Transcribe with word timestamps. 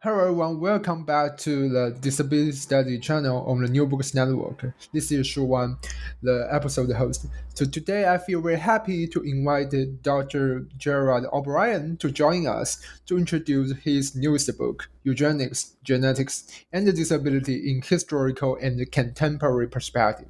Hello 0.00 0.20
everyone, 0.20 0.60
welcome 0.60 1.04
back 1.04 1.36
to 1.38 1.68
the 1.68 1.90
Disability 2.00 2.52
Study 2.52 3.00
channel 3.00 3.44
on 3.48 3.62
the 3.62 3.66
New 3.66 3.84
Books 3.84 4.14
Network. 4.14 4.64
This 4.92 5.10
is 5.10 5.26
Shu 5.26 5.42
Wan, 5.42 5.76
the 6.22 6.46
episode 6.52 6.92
host. 6.92 7.26
So 7.54 7.64
today 7.64 8.08
I 8.08 8.18
feel 8.18 8.40
very 8.40 8.60
happy 8.60 9.08
to 9.08 9.20
invite 9.22 9.74
Dr. 10.04 10.68
Gerald 10.76 11.26
O'Brien 11.32 11.96
to 11.96 12.12
join 12.12 12.46
us 12.46 12.80
to 13.06 13.18
introduce 13.18 13.76
his 13.78 14.14
newest 14.14 14.56
book, 14.56 14.88
Eugenics, 15.02 15.74
Genetics, 15.82 16.46
and 16.72 16.86
Disability 16.86 17.68
in 17.68 17.82
Historical 17.82 18.54
and 18.62 18.78
Contemporary 18.92 19.66
Perspective. 19.66 20.28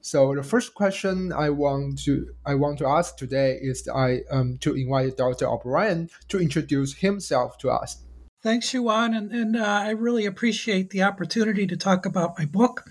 So 0.00 0.34
the 0.34 0.42
first 0.42 0.74
question 0.74 1.32
I 1.32 1.50
want 1.50 2.00
to 2.00 2.34
I 2.44 2.56
want 2.56 2.78
to 2.78 2.88
ask 2.88 3.16
today 3.16 3.60
is 3.62 3.86
I 3.86 4.22
um, 4.28 4.58
to 4.58 4.74
invite 4.74 5.16
Dr. 5.16 5.46
O'Brien 5.46 6.10
to 6.30 6.40
introduce 6.40 6.94
himself 6.94 7.58
to 7.58 7.70
us. 7.70 8.02
Thanks, 8.40 8.72
Wan, 8.72 9.14
and, 9.14 9.32
and 9.32 9.56
uh, 9.56 9.64
I 9.64 9.90
really 9.90 10.24
appreciate 10.24 10.90
the 10.90 11.02
opportunity 11.02 11.66
to 11.66 11.76
talk 11.76 12.06
about 12.06 12.38
my 12.38 12.44
book. 12.44 12.84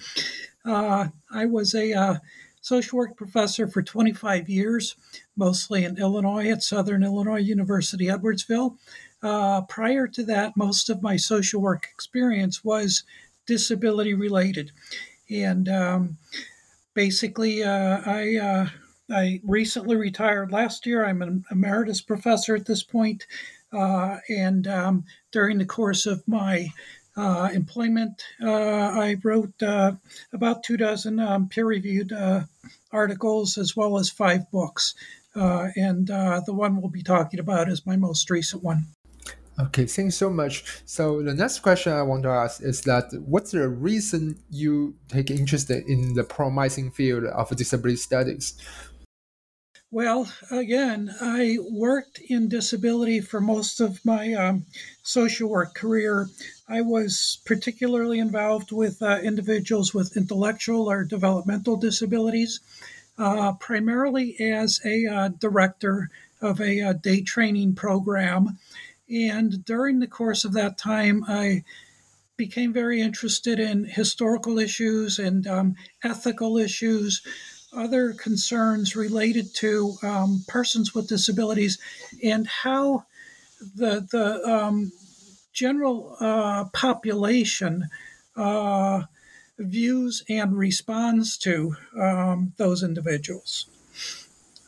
Uh, 0.65 1.07
I 1.31 1.45
was 1.45 1.73
a 1.73 1.93
uh, 1.93 2.15
social 2.59 2.97
work 2.97 3.15
professor 3.15 3.65
for 3.65 3.81
25 3.81 4.49
years, 4.49 4.97
mostly 5.37 5.85
in 5.85 5.97
Illinois 5.97 6.51
at 6.51 6.63
Southern 6.63 7.01
Illinois 7.01 7.39
University, 7.39 8.07
Edwardsville. 8.07 8.77
Uh, 9.23 9.61
prior 9.61 10.05
to 10.07 10.23
that, 10.25 10.57
most 10.57 10.89
of 10.89 11.01
my 11.01 11.15
social 11.15 11.61
work 11.61 11.87
experience 11.93 12.65
was 12.65 13.03
disability 13.45 14.13
related. 14.13 14.73
And 15.29 15.69
um, 15.69 16.17
basically, 16.93 17.63
uh, 17.63 18.01
I 18.05 18.35
uh, 18.35 18.67
I 19.09 19.39
recently 19.45 19.95
retired 19.95 20.51
last 20.51 20.85
year. 20.85 21.05
I'm 21.05 21.21
an 21.21 21.45
emeritus 21.49 22.01
professor 22.01 22.55
at 22.55 22.65
this 22.65 22.83
point. 22.83 23.25
Uh, 23.73 24.17
and 24.29 24.67
um, 24.67 25.03
during 25.31 25.57
the 25.57 25.65
course 25.65 26.05
of 26.05 26.23
my 26.27 26.67
uh, 27.15 27.49
employment, 27.53 28.23
uh, 28.41 28.49
I 28.49 29.17
wrote 29.23 29.61
uh, 29.61 29.93
about 30.33 30.63
two 30.63 30.77
dozen 30.77 31.19
um, 31.19 31.49
peer 31.49 31.65
reviewed 31.65 32.11
uh, 32.13 32.43
articles 32.91 33.57
as 33.57 33.75
well 33.75 33.97
as 33.97 34.09
five 34.09 34.49
books. 34.51 34.93
and 35.35 36.07
the 36.07 36.53
one 36.53 36.79
we'll 36.79 36.89
be 36.89 37.03
talking 37.03 37.39
about 37.39 37.69
is 37.69 37.85
my 37.85 37.95
most 37.95 38.29
recent 38.29 38.63
one. 38.63 38.85
Okay, 39.59 39.87
thanks 39.87 40.15
so 40.15 40.29
much. 40.29 40.63
So 40.85 41.23
the 41.23 41.33
next 41.33 41.59
question 41.59 41.91
I 41.91 42.03
want 42.03 42.21
to 42.23 42.29
ask 42.29 42.61
is 42.61 42.81
that 42.81 43.11
what's 43.25 43.51
the 43.51 43.67
reason 43.67 44.37
you 44.51 44.95
take 45.07 45.31
interest 45.31 45.71
in 45.71 46.13
the 46.13 46.23
promising 46.23 46.91
field 46.91 47.23
of 47.23 47.49
disability 47.55 47.97
studies? 47.97 48.53
Well, 49.97 50.31
again, 50.51 51.15
I 51.19 51.57
worked 51.71 52.19
in 52.19 52.49
disability 52.49 53.19
for 53.19 53.41
most 53.41 53.79
of 53.79 54.05
my 54.05 54.31
um, 54.35 54.67
social 55.01 55.49
work 55.49 55.73
career. 55.73 56.29
I 56.69 56.81
was 56.81 57.39
particularly 57.45 58.19
involved 58.19 58.71
with 58.71 59.01
uh, 59.01 59.17
individuals 59.23 59.95
with 59.95 60.15
intellectual 60.15 60.87
or 60.87 61.03
developmental 61.03 61.77
disabilities, 61.77 62.59
uh, 63.17 63.53
primarily 63.53 64.39
as 64.39 64.79
a 64.85 65.07
uh, 65.07 65.29
director 65.29 66.11
of 66.43 66.61
a 66.61 66.79
uh, 66.79 66.93
day 66.93 67.21
training 67.21 67.73
program. 67.73 68.59
And 69.09 69.65
during 69.65 69.99
the 69.99 70.05
course 70.05 70.45
of 70.45 70.53
that 70.53 70.77
time, 70.77 71.23
I 71.27 71.63
became 72.35 72.71
very 72.71 73.01
interested 73.01 73.59
in 73.59 73.85
historical 73.85 74.59
issues 74.59 75.17
and 75.17 75.47
um, 75.47 75.75
ethical 76.03 76.55
issues 76.59 77.23
other 77.77 78.13
concerns 78.13 78.95
related 78.95 79.53
to 79.55 79.95
um, 80.03 80.43
persons 80.47 80.93
with 80.93 81.07
disabilities 81.07 81.77
and 82.23 82.47
how 82.47 83.05
the 83.75 84.07
the 84.11 84.43
um, 84.47 84.91
general 85.53 86.15
uh, 86.19 86.65
population 86.73 87.89
uh, 88.35 89.03
views 89.57 90.23
and 90.29 90.57
responds 90.57 91.37
to 91.37 91.75
um, 91.99 92.53
those 92.57 92.83
individuals. 92.83 93.67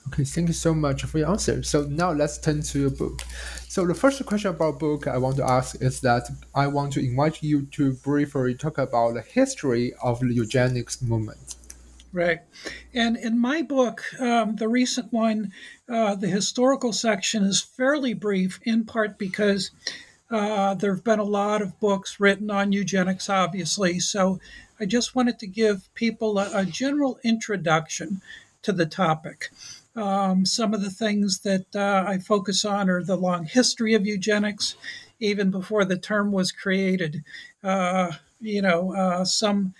Okay, 0.07 0.23
thank 0.23 0.47
you 0.47 0.53
so 0.53 0.73
much 0.73 1.03
for 1.03 1.19
your 1.19 1.29
answer. 1.29 1.61
So 1.61 1.83
now 1.83 2.11
let's 2.11 2.39
turn 2.39 2.63
to 2.63 2.79
your 2.79 2.89
book. 2.89 3.21
So 3.67 3.85
the 3.85 3.93
first 3.93 4.25
question 4.25 4.49
about 4.49 4.79
book 4.79 5.05
I 5.05 5.19
want 5.19 5.37
to 5.37 5.43
ask 5.43 5.79
is 5.81 6.01
that 6.01 6.27
I 6.55 6.65
want 6.65 6.93
to 6.93 6.99
invite 6.99 7.43
you 7.43 7.67
to 7.77 7.93
briefly 7.93 8.55
talk 8.55 8.79
about 8.79 9.13
the 9.13 9.21
history 9.21 9.93
of 10.01 10.19
the 10.19 10.33
eugenics 10.33 11.03
movement. 11.03 11.55
Right. 12.11 12.39
And 12.93 13.17
in 13.17 13.37
my 13.37 13.61
book, 13.61 14.03
um, 14.19 14.55
the 14.55 14.67
recent 14.67 15.13
one, 15.13 15.51
uh, 15.87 16.15
the 16.15 16.27
historical 16.27 16.91
section 16.91 17.43
is 17.43 17.61
fairly 17.61 18.15
brief, 18.15 18.59
in 18.63 18.85
part 18.85 19.19
because 19.19 19.69
uh, 20.31 20.73
there 20.73 20.93
have 20.93 21.03
been 21.03 21.19
a 21.19 21.23
lot 21.23 21.61
of 21.61 21.79
books 21.79 22.19
written 22.19 22.49
on 22.49 22.71
eugenics, 22.71 23.29
obviously. 23.29 23.99
So 23.99 24.39
I 24.79 24.85
just 24.85 25.15
wanted 25.15 25.37
to 25.39 25.47
give 25.47 25.93
people 25.93 26.39
a, 26.39 26.49
a 26.53 26.65
general 26.65 27.19
introduction 27.23 28.21
to 28.63 28.71
the 28.71 28.85
topic. 28.85 29.49
Um, 29.95 30.45
some 30.45 30.73
of 30.73 30.81
the 30.81 30.89
things 30.89 31.39
that 31.39 31.75
uh, 31.75 32.05
I 32.07 32.19
focus 32.19 32.65
on 32.65 32.89
are 32.89 33.03
the 33.03 33.17
long 33.17 33.45
history 33.45 33.93
of 33.93 34.05
eugenics, 34.05 34.75
even 35.19 35.51
before 35.51 35.85
the 35.85 35.97
term 35.97 36.31
was 36.31 36.51
created. 36.51 37.23
Uh, 37.63 38.13
you 38.39 38.61
know, 38.61 38.95
uh, 38.95 39.25
some 39.25 39.73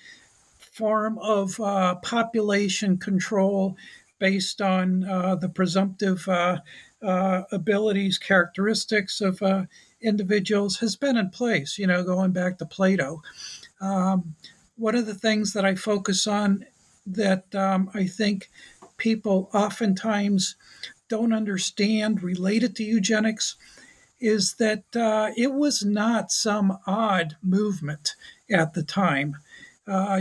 form 0.79 1.19
of 1.19 1.59
uh, 1.59 1.95
population 1.95 2.97
control 2.97 3.75
based 4.17 4.61
on 4.61 5.03
uh, 5.03 5.35
the 5.35 5.49
presumptive 5.49 6.25
uh, 6.27 6.57
uh 7.01 7.43
abilities, 7.51 8.17
characteristics 8.17 9.19
of 9.19 9.41
uh, 9.41 9.63
individuals 10.01 10.77
has 10.79 10.95
been 10.95 11.17
in 11.17 11.29
place, 11.29 11.77
you 11.77 11.85
know, 11.85 12.01
going 12.01 12.31
back 12.31 12.57
to 12.57 12.65
Plato. 12.65 13.21
Um, 13.81 14.35
one 14.77 14.95
of 14.95 15.05
the 15.05 15.13
things 15.27 15.51
that 15.51 15.65
I 15.65 15.75
focus 15.75 16.27
on 16.27 16.65
that 17.05 17.53
um, 17.53 17.91
I 17.93 18.07
think 18.07 18.49
people 18.95 19.49
oftentimes 19.53 20.55
don't 21.09 21.33
understand 21.33 22.23
related 22.23 22.73
to 22.77 22.83
eugenics 22.85 23.57
is 24.21 24.53
that 24.55 24.83
uh, 24.95 25.31
it 25.35 25.53
was 25.53 25.83
not 25.83 26.31
some 26.31 26.77
odd 26.87 27.35
movement 27.43 28.15
at 28.49 28.73
the 28.73 28.83
time 28.83 29.37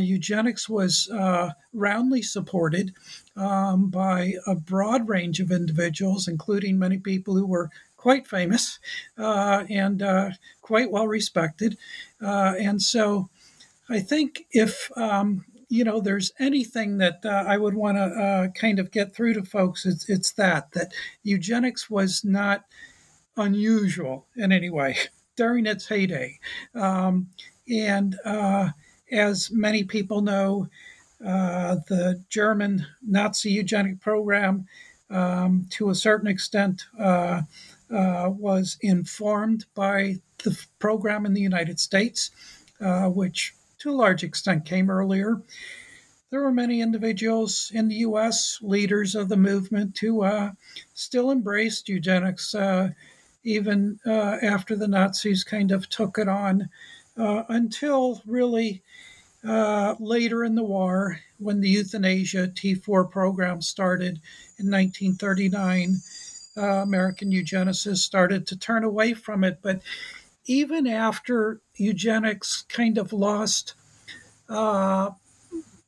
eugenics 0.01 0.69
was 0.69 1.09
uh, 1.11 1.51
roundly 1.73 2.23
supported 2.23 2.95
um, 3.37 3.91
by 3.91 4.35
a 4.47 4.55
broad 4.55 5.09
range 5.09 5.41
of 5.41 5.51
individuals, 5.51 6.29
including 6.29 6.79
many 6.79 6.99
people 6.99 7.35
who 7.35 7.47
were 7.47 7.71
quite 7.97 8.27
famous 8.27 8.79
uh, 9.19 9.65
and 9.69 10.03
uh, 10.03 10.31
quite 10.63 10.91
well 10.91 11.07
respected. 11.07 11.77
Uh, 12.23 12.55
and 12.59 12.81
so 12.81 13.29
I 13.91 14.01
think 14.01 14.47
if 14.51 14.91
um, 14.97 15.45
you 15.71 15.85
know, 15.85 16.01
there's 16.01 16.33
anything 16.39 16.97
that 16.97 17.21
uh, 17.27 17.45
I 17.47 17.59
would 17.59 17.75
want 17.75 17.99
to 17.99 18.51
kind 18.59 18.79
of 18.79 18.91
get 18.91 19.15
through 19.15 19.35
to 19.35 19.43
folks, 19.43 19.85
it's, 19.85 20.09
it's 20.09 20.33
that 20.33 20.73
that 20.73 20.93
eugenics 21.23 21.91
was 21.91 22.25
not 22.25 22.65
unusual 23.37 24.27
in 24.35 24.51
any 24.51 24.71
way 24.71 24.97
during 25.37 25.67
its 25.67 25.87
heyday, 25.87 26.39
um, 26.75 27.29
and 27.69 28.17
as 29.11 29.51
many 29.51 29.85
people 29.85 30.21
know, 30.21 30.69
uh, 31.25 31.77
the 31.89 32.23
German 32.29 32.87
Nazi 33.03 33.51
eugenic 33.51 34.01
program, 34.01 34.67
um, 35.11 35.67
to 35.71 35.91
a 35.91 35.95
certain 35.95 36.29
extent, 36.29 36.87
uh, 36.99 37.43
uh, 37.91 38.31
was 38.31 38.79
informed 38.83 39.65
by 39.75 40.17
the 40.45 40.57
program 40.79 41.27
in 41.27 41.35
the 41.35 41.41
United 41.41 41.81
States, 41.81 42.31
uh, 42.81 43.09
which 43.09 43.55
to 43.79 43.91
a 43.91 43.93
large 43.93 44.23
extent 44.23 44.65
came 44.65 44.91
earlier. 44.91 45.41
There 46.31 46.43
were 46.43 46.53
many 46.53 46.83
individuals 46.83 47.73
in 47.75 47.89
the 47.89 47.97
U.S., 47.97 48.59
leaders 48.61 49.15
of 49.15 49.31
the 49.31 49.37
movement, 49.37 49.99
who 49.99 50.23
uh, 50.23 50.53
still 50.93 51.31
embraced 51.31 51.89
eugenics, 51.89 52.55
uh, 52.55 52.91
even 53.45 53.99
after 54.05 54.77
the 54.77 54.89
Nazis 54.89 55.43
kind 55.43 55.73
of 55.73 55.89
took 55.89 56.19
it 56.19 56.29
on 56.29 56.69
until 57.17 58.21
really 58.27 58.83
uh, 59.47 59.95
later 60.01 60.45
in 60.45 60.55
the 60.55 60.65
war, 60.65 61.21
when 61.39 61.61
the 61.61 61.69
euthanasia 61.71 62.49
T4 62.49 63.11
program 63.11 63.63
started 63.63 64.21
in 64.59 64.71
1939. 64.71 65.97
uh, 66.57 66.83
American 66.83 67.31
eugenicists 67.33 67.99
started 67.99 68.47
to 68.49 68.59
turn 68.59 68.85
away 68.85 69.15
from 69.15 69.45
it. 69.45 69.61
But 69.63 69.81
even 70.47 70.87
after 70.87 71.61
eugenics 71.77 72.65
kind 72.69 72.99
of 72.99 73.13
lost 73.13 73.75
uh, 74.49 75.11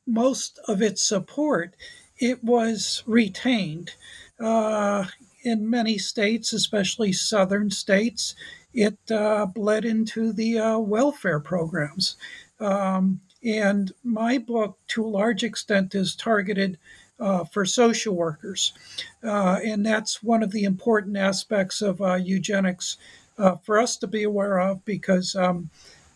most 0.07 0.59
of 0.67 0.81
its 0.81 1.03
support, 1.07 1.75
it 2.19 2.43
was 2.43 3.03
retained. 3.07 3.91
Uh, 4.39 5.05
in 5.43 5.69
many 5.69 5.97
states, 5.97 6.53
especially 6.53 7.13
southern 7.13 7.71
states, 7.71 8.35
it 8.73 8.97
uh, 9.11 9.45
bled 9.47 9.85
into 9.85 10.33
the 10.33 10.59
welfare 10.79 11.39
programs. 11.39 12.17
Um, 12.59 13.21
and 13.43 13.91
my 14.03 14.37
book, 14.37 14.77
to 14.89 15.05
a 15.05 15.07
large 15.07 15.43
extent, 15.43 15.95
is 15.95 16.15
targeted 16.15 16.77
uh, 17.19 17.43
for 17.45 17.65
social 17.65 18.15
workers. 18.15 18.73
Uh, 19.23 19.59
and 19.63 19.85
that's 19.85 20.23
one 20.23 20.43
of 20.43 20.51
the 20.51 20.63
important 20.63 21.15
aspects 21.17 21.81
of 21.81 22.01
uh, 22.01 22.15
eugenics 22.15 22.97
uh, 23.37 23.55
for 23.57 23.79
us 23.79 23.97
to 23.97 24.07
be 24.07 24.23
aware 24.23 24.59
of 24.59 24.83
because 24.85 25.35
um, 25.35 25.69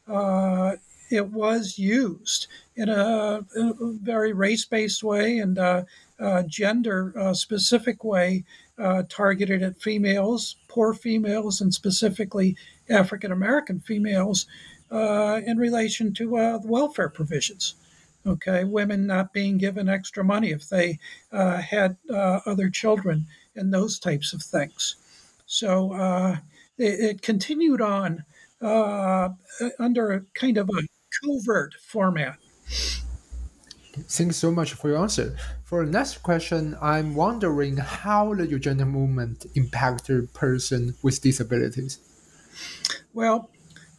uh, 0.08 0.76
it 1.12 1.28
was 1.28 1.78
used 1.78 2.48
in 2.76 2.90
a, 2.90 3.46
a 3.56 3.74
very 4.02 4.34
race 4.34 4.66
based 4.66 5.04
way 5.04 5.40
and 5.40 5.58
uh, 5.58 5.84
gender 6.48 7.14
specific 7.34 8.04
way, 8.04 8.44
targeted 9.10 9.62
at 9.62 9.82
females, 9.82 10.56
poor 10.68 10.94
females, 10.94 11.62
and 11.62 11.74
specifically 11.74 12.58
African 12.90 13.32
American 13.32 13.80
females 13.80 14.48
in 15.46 15.58
relation 15.58 16.14
to 16.14 16.30
welfare 16.64 17.10
provisions 17.10 17.76
okay 18.28 18.64
women 18.64 19.06
not 19.06 19.34
being 19.34 19.58
given 19.58 19.90
extra 19.90 20.24
money 20.24 20.52
if 20.52 20.70
they 20.70 21.00
uh, 21.32 21.58
had 21.58 21.98
uh, 22.10 22.40
other 22.46 22.70
children 22.70 23.26
and 23.56 23.74
those 23.74 24.00
types 24.00 24.34
of 24.34 24.42
things 24.42 24.96
so 25.46 25.94
uh, 25.94 26.38
it, 26.78 27.00
it, 27.00 27.22
continued 27.22 27.82
on 27.82 28.24
uh, 28.62 29.30
under 29.80 30.12
a 30.12 30.22
kind 30.34 30.58
of 30.58 30.70
a 30.70 30.82
covert 31.24 31.76
format 31.76 32.38
Thanks 34.10 34.36
so 34.36 34.52
much 34.52 34.74
for 34.74 34.90
your 34.90 34.98
answer. 34.98 35.38
For 35.64 35.86
the 35.86 35.92
next 35.92 36.22
question, 36.22 36.76
I'm 36.82 37.16
wondering 37.16 37.78
how 37.78 38.34
the 38.34 38.46
eugenics 38.46 38.90
movement 38.90 39.46
impacted 39.56 40.34
person 40.34 40.96
with 41.02 41.22
disabilities. 41.22 42.00
Well, 43.14 43.50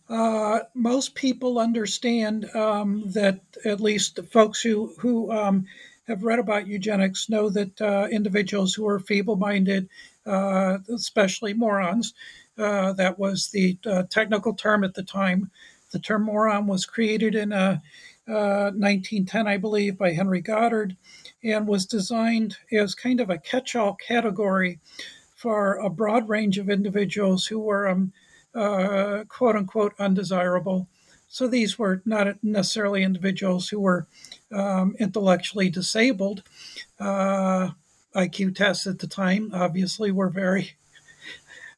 uh, 0.09 0.61
most 0.75 1.15
people 1.15 1.59
understand 1.59 2.49
um, 2.55 3.03
that 3.11 3.41
at 3.65 3.81
least 3.81 4.21
folks 4.31 4.61
who 4.61 4.95
who 4.99 5.33
um, 5.33 5.67
have 6.07 6.23
read 6.23 6.39
about 6.39 6.69
eugenics 6.69 7.29
know 7.29 7.51
that 7.51 7.81
uh, 7.81 8.07
individuals 8.11 8.73
who 8.73 8.87
are 8.87 9.01
feeble-minded, 9.01 9.89
uh, 10.25 10.79
especially 10.95 11.53
morons, 11.53 12.15
uh, 12.57 12.93
that 12.93 13.19
was 13.19 13.49
the 13.49 13.77
uh, 13.85 14.05
technical 14.05 14.55
term 14.55 14.85
at 14.85 14.95
the 14.95 15.03
time. 15.03 15.51
The 15.91 15.99
term 15.99 16.23
moron 16.23 16.69
was 16.69 16.87
created 16.87 17.35
in 17.35 17.51
1910, 17.51 19.47
I 19.49 19.57
believe, 19.57 19.99
by 19.99 20.13
Henry 20.13 20.41
Goddard, 20.41 20.97
and 21.43 21.67
was 21.67 21.87
designed 21.87 22.57
as 22.73 22.95
kind 22.95 23.21
of 23.21 23.31
a 23.31 23.39
catch-all 23.39 23.95
category 23.95 24.79
for 25.35 25.75
a 25.75 25.91
broad 25.91 26.29
range 26.29 26.59
of 26.59 26.71
individuals 26.71 27.47
who 27.47 27.59
were 27.59 27.89
um, 27.89 28.13
uh, 28.57 29.25
quote 29.29 29.57
unquote 29.57 29.95
undesirable. 29.99 30.89
So 31.29 31.49
these 31.49 31.79
were 31.79 32.03
not 32.05 32.43
necessarily 32.43 33.03
individuals 33.03 33.69
who 33.69 33.81
were 33.81 34.07
um, 34.53 34.97
intellectually 34.99 35.69
disabled. 35.69 36.43
Uh, 36.99 37.71
IQ 38.15 38.55
tests 38.55 38.87
at 38.87 39.01
the 39.01 39.07
time 39.07 39.51
obviously 39.53 40.11
were 40.11 40.31
very 40.31 40.77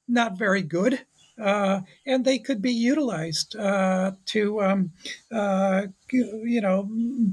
not 0.07 0.39
very 0.39 0.63
good. 0.63 1.05
Uh, 1.41 1.83
and 2.05 2.25
they 2.25 2.39
could 2.39 2.61
be 2.61 2.73
utilized 2.73 3.55
uh, 3.55 4.11
to, 4.27 4.61
um, 4.61 4.91
uh, 5.31 5.83
you 6.11 6.61
know, 6.61 6.89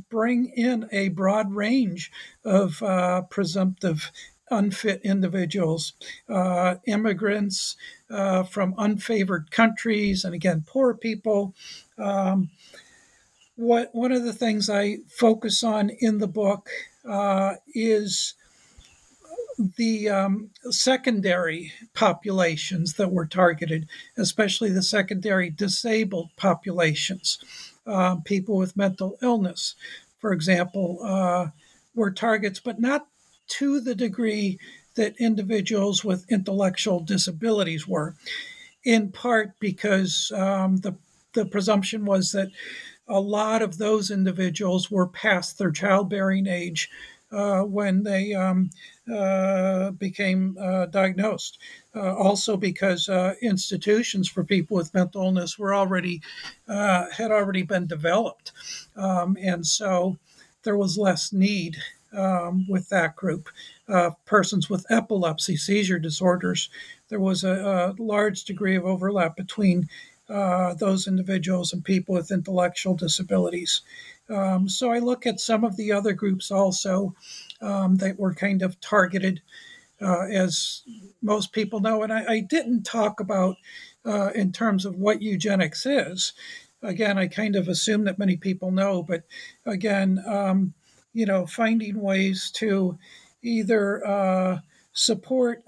bring 0.09 0.51
in 0.55 0.87
a 0.91 1.09
broad 1.09 1.51
range 1.51 2.11
of 2.43 2.83
uh, 2.83 3.23
presumptive 3.23 4.11
unfit 4.55 5.01
individuals, 5.03 5.93
uh, 6.29 6.75
immigrants 6.87 7.75
uh, 8.09 8.43
from 8.43 8.73
unfavored 8.75 9.51
countries, 9.51 10.23
and 10.23 10.33
again, 10.33 10.63
poor 10.67 10.93
people. 10.93 11.53
Um, 11.97 12.49
what 13.55 13.93
one 13.93 14.11
of 14.11 14.23
the 14.23 14.33
things 14.33 14.69
I 14.69 14.97
focus 15.07 15.63
on 15.63 15.89
in 15.99 16.17
the 16.17 16.27
book 16.27 16.69
uh, 17.07 17.55
is 17.73 18.33
the 19.77 20.09
um, 20.09 20.49
secondary 20.69 21.71
populations 21.93 22.93
that 22.95 23.11
were 23.11 23.25
targeted, 23.25 23.87
especially 24.17 24.69
the 24.69 24.83
secondary 24.83 25.49
disabled 25.49 26.29
populations, 26.35 27.39
uh, 27.87 28.17
people 28.25 28.57
with 28.57 28.75
mental 28.75 29.17
illness, 29.21 29.75
for 30.19 30.33
example, 30.33 30.99
uh, 31.03 31.47
were 31.93 32.11
targets, 32.11 32.59
but 32.59 32.79
not 32.79 33.07
to 33.47 33.79
the 33.79 33.95
degree 33.95 34.59
that 34.95 35.15
individuals 35.19 36.03
with 36.03 36.29
intellectual 36.31 36.99
disabilities 36.99 37.87
were, 37.87 38.15
in 38.83 39.11
part 39.11 39.51
because 39.59 40.31
um, 40.35 40.77
the, 40.77 40.95
the 41.33 41.45
presumption 41.45 42.05
was 42.05 42.31
that 42.31 42.49
a 43.07 43.19
lot 43.19 43.61
of 43.61 43.77
those 43.77 44.09
individuals 44.09 44.89
were 44.89 45.07
past 45.07 45.57
their 45.57 45.71
childbearing 45.71 46.47
age 46.47 46.89
uh, 47.31 47.61
when 47.61 48.03
they 48.03 48.33
um, 48.33 48.69
uh, 49.13 49.91
became 49.91 50.57
uh, 50.59 50.85
diagnosed. 50.87 51.59
Uh, 51.95 52.15
also, 52.15 52.57
because 52.57 53.09
uh, 53.09 53.33
institutions 53.41 54.27
for 54.29 54.43
people 54.43 54.77
with 54.77 54.93
mental 54.93 55.23
illness 55.23 55.59
were 55.59 55.75
already 55.75 56.21
uh, 56.67 57.05
had 57.11 57.31
already 57.31 57.63
been 57.63 57.87
developed, 57.87 58.51
um, 58.95 59.37
and 59.41 59.65
so 59.65 60.17
there 60.63 60.77
was 60.77 60.97
less 60.97 61.31
need 61.31 61.77
um, 62.13 62.65
with 62.67 62.89
that 62.89 63.15
group. 63.15 63.49
Uh, 63.87 64.11
persons 64.25 64.69
with 64.69 64.85
epilepsy, 64.89 65.55
seizure 65.55 65.99
disorders, 65.99 66.69
there 67.09 67.19
was 67.19 67.43
a, 67.43 67.95
a 67.97 68.01
large 68.01 68.43
degree 68.43 68.75
of 68.75 68.85
overlap 68.85 69.35
between 69.35 69.87
uh, 70.29 70.73
those 70.73 71.07
individuals 71.07 71.71
and 71.71 71.83
people 71.85 72.15
with 72.15 72.31
intellectual 72.31 72.95
disabilities. 72.95 73.81
Um, 74.29 74.67
so 74.67 74.91
I 74.91 74.99
look 74.99 75.25
at 75.27 75.39
some 75.39 75.63
of 75.63 75.77
the 75.77 75.91
other 75.91 76.13
groups 76.13 76.49
also 76.49 77.13
um, 77.61 77.97
that 77.97 78.19
were 78.19 78.33
kind 78.33 78.63
of 78.63 78.79
targeted, 78.81 79.41
uh, 80.01 80.25
as 80.25 80.81
most 81.21 81.53
people 81.53 81.79
know. 81.79 82.01
And 82.01 82.11
I, 82.11 82.25
I 82.25 82.39
didn't 82.39 82.83
talk 82.83 83.19
about 83.19 83.57
uh, 84.03 84.31
in 84.33 84.51
terms 84.51 84.85
of 84.85 84.95
what 84.95 85.21
eugenics 85.21 85.85
is. 85.85 86.33
Again, 86.81 87.17
I 87.17 87.27
kind 87.27 87.55
of 87.55 87.67
assume 87.67 88.03
that 88.05 88.19
many 88.19 88.35
people 88.35 88.71
know, 88.71 89.03
but 89.03 89.23
again, 89.65 90.23
um, 90.27 90.73
you 91.15 91.25
know, 91.25 91.47
finding 91.47 92.01
ways 92.01 92.51
to 92.51 92.99
either 93.41 94.05
uh, 94.05 94.59
support 94.91 95.63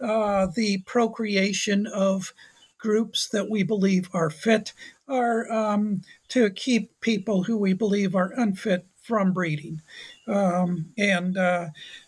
uh, 0.00 0.48
the 0.56 0.78
procreation 0.86 1.86
of 1.86 2.32
groups 2.78 3.28
that 3.28 3.50
we 3.50 3.62
believe 3.62 4.08
are 4.14 4.30
fit 4.30 4.72
or 5.06 5.52
um, 5.52 6.00
to 6.28 6.48
keep 6.50 6.98
people 7.00 7.42
who 7.42 7.58
we 7.58 7.74
believe 7.74 8.16
are 8.16 8.32
unfit 8.36 8.86
from 9.02 9.34
breeding. 9.34 9.82
Um, 10.26 10.86
and 10.96 11.36
uh, 11.36 11.66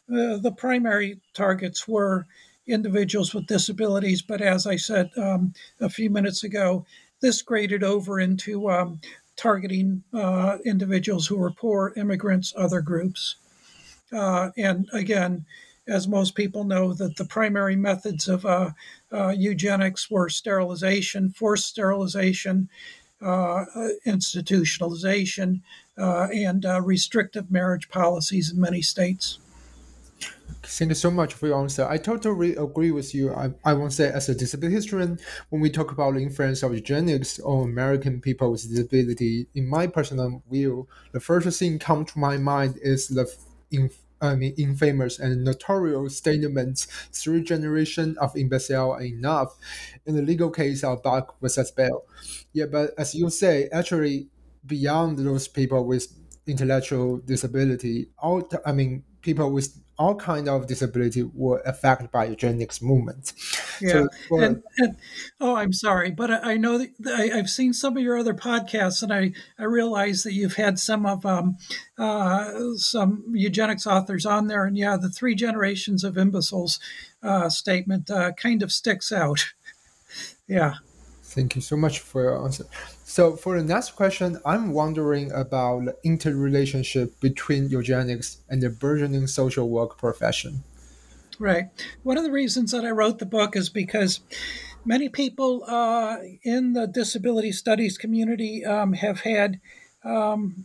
the 0.09 0.55
primary 0.57 1.21
targets 1.35 1.87
were 1.87 2.27
individuals 2.67 3.35
with 3.35 3.47
disabilities, 3.47 4.23
but 4.23 4.41
as 4.41 4.67
I 4.67 4.77
said 4.77 5.11
um, 5.19 5.53
a 5.79 5.91
few 5.91 6.09
minutes 6.09 6.43
ago, 6.43 6.87
this 7.21 7.43
graded 7.43 7.83
over 7.83 8.19
into 8.19 8.71
um, 8.71 9.01
targeting 9.43 10.05
uh, 10.15 10.59
individuals 10.65 11.27
who 11.27 11.37
were 11.37 11.51
poor, 11.51 11.93
immigrants, 11.97 12.55
other 12.57 12.81
groups. 12.81 13.35
Uh, 14.13 14.51
and 14.57 14.89
again, 14.93 15.45
as 15.89 16.07
most 16.07 16.37
people 16.37 16.63
know, 16.63 16.93
that 16.93 17.17
the 17.17 17.25
primary 17.25 17.75
methods 17.75 18.29
of 18.29 18.47
uh, 18.47 18.71
uh 19.11 19.35
eugenics 19.37 20.09
were 20.09 20.29
sterilization, 20.29 21.31
forced 21.31 21.67
sterilization, 21.67 22.69
uh, 23.21 23.65
institutionalization, 24.07 25.61
uh, 25.99 26.29
and 26.33 26.65
restrictive 26.87 27.51
marriage 27.51 27.89
policies 27.89 28.53
in 28.53 28.61
many 28.61 28.81
states. 28.81 29.41
Thank 30.65 30.91
you 30.91 30.95
so 30.95 31.11
much 31.11 31.35
for 31.35 31.49
your 31.49 31.61
answer. 31.61 31.87
I 31.89 31.99
totally 31.99 32.55
agree 32.55 32.93
with 32.93 33.15
you. 33.15 33.33
I, 33.35 33.53
I 33.65 33.73
won't 33.75 33.93
say 33.93 34.09
as 34.11 34.29
a 34.29 34.35
disability 34.35 34.77
historian, 34.77 35.19
when 35.51 35.61
we 35.61 35.71
talk 35.71 35.91
about 35.91 36.15
the 36.15 36.21
influence 36.21 36.63
of 36.63 36.73
eugenics 36.73 37.41
on 37.41 37.65
American 37.65 38.21
people 38.21 38.51
with 38.53 38.63
disability, 38.69 39.49
in 39.55 39.67
my 39.69 39.87
personal 39.89 40.43
view, 40.51 40.87
the 41.13 41.21
first 41.21 41.59
thing 41.59 41.79
come 41.79 42.05
to 42.05 42.19
my 42.19 42.37
mind 42.37 42.79
is 42.81 43.09
the 43.09 43.27
in, 43.73 43.91
I 44.21 44.37
mean, 44.37 44.55
infamous 44.57 45.19
and 45.19 45.43
notorious 45.45 46.17
statements 46.19 46.85
three 47.11 47.43
generations 47.43 48.17
of 48.19 48.37
imbecile 48.37 48.93
are 48.93 49.03
enough 49.03 49.57
in 50.07 50.15
the 50.15 50.23
legal 50.23 50.51
case 50.51 50.85
of 50.85 51.03
Buck 51.03 51.41
versus 51.41 51.71
Bell. 51.71 52.05
Yeah, 52.53 52.67
but 52.67 52.91
as 52.99 53.15
you 53.15 53.31
say, 53.31 53.69
actually, 53.73 54.29
beyond 54.65 55.19
those 55.19 55.49
people 55.49 55.85
with 55.87 56.07
intellectual 56.47 57.19
disability, 57.19 58.09
all 58.19 58.49
I 58.65 58.73
mean, 58.73 59.05
people 59.23 59.51
with 59.53 59.79
all 60.03 60.17
kind 60.17 60.49
of 60.49 60.67
disability 60.67 61.23
were 61.23 61.63
affected 61.65 62.11
by 62.11 62.25
eugenics 62.25 62.83
movement. 62.83 63.33
Yeah. 63.81 63.93
So 63.93 64.09
for, 64.29 64.43
and, 64.43 64.63
and, 64.79 64.97
oh, 65.41 65.55
I'm 65.55 65.73
sorry, 65.73 66.11
but 66.11 66.29
I, 66.31 66.55
I 66.55 66.57
know 66.57 66.79
that 66.79 67.15
I, 67.15 67.37
have 67.37 67.49
seen 67.49 67.73
some 67.73 67.97
of 67.97 68.03
your 68.03 68.19
other 68.19 68.35
podcasts, 68.35 69.03
and 69.03 69.13
I 69.13 69.33
I 69.59 69.65
realize 69.65 70.25
that 70.25 70.33
you've 70.33 70.57
had 70.57 70.81
some 70.81 71.07
of 71.07 71.25
um, 71.25 71.57
uh, 71.97 72.75
some 72.77 73.25
eugenics 73.33 73.87
authors 73.87 74.27
on 74.27 74.49
there, 74.49 74.65
and 74.65 74.77
yeah, 74.77 74.97
the 74.97 75.09
three 75.09 75.37
generations 75.37 76.03
of 76.03 76.19
imbeciles 76.19 76.81
uh, 77.23 77.49
statement 77.49 78.11
uh, 78.11 78.33
kind 78.33 78.63
of 78.63 78.73
sticks 78.73 79.13
out. 79.13 79.53
yeah. 80.49 80.75
Thank 81.23 81.55
you 81.55 81.63
so 81.63 81.77
much 81.77 82.01
for 82.01 82.23
your 82.23 82.45
answer. 82.45 82.67
So 83.13 83.37
for 83.37 83.59
the 83.59 83.63
next 83.63 83.91
question, 83.91 84.41
I'm 84.43 84.73
wondering 84.73 85.31
about 85.33 85.85
the 85.85 85.97
interrelationship 86.03 87.21
between 87.21 87.69
eugenics 87.69 88.39
and 88.49 88.63
the 88.63 88.71
burgeoning 88.71 89.27
social 89.27 89.69
work 89.69 89.99
profession. 89.99 90.63
Right. 91.39 91.67
One 92.05 92.17
of 92.17 92.25
the 92.25 92.31
reasons 92.31 92.71
that 92.71 92.87
I 92.87 92.91
wrote 92.91 93.19
the 93.19 93.27
book 93.27 93.55
is 93.55 93.69
because 93.69 94.21
many 94.87 95.11
people 95.11 95.63
uh, 95.69 96.21
in 96.43 96.73
the 96.73 96.87
disability 96.87 97.53
studies 97.53 97.99
community 97.99 98.65
um, 98.65 98.95
have 98.95 99.21
had 99.21 99.61
um, 100.05 100.65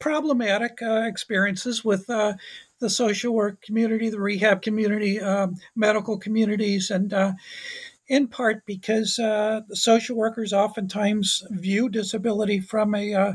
problematic 0.00 0.82
uh, 0.82 1.02
experiences 1.06 1.84
with 1.84 2.10
uh, 2.10 2.32
the 2.80 2.90
social 2.90 3.32
work 3.32 3.62
community, 3.62 4.10
the 4.10 4.18
rehab 4.18 4.60
community, 4.60 5.20
um, 5.20 5.60
medical 5.76 6.18
communities, 6.18 6.90
and 6.90 7.12
uh, 7.12 7.34
in 8.10 8.26
part 8.26 8.66
because 8.66 9.20
uh, 9.20 9.60
social 9.72 10.16
workers 10.16 10.52
oftentimes 10.52 11.44
view 11.50 11.88
disability 11.88 12.58
from 12.60 12.92
a 12.92 13.14
uh, 13.14 13.34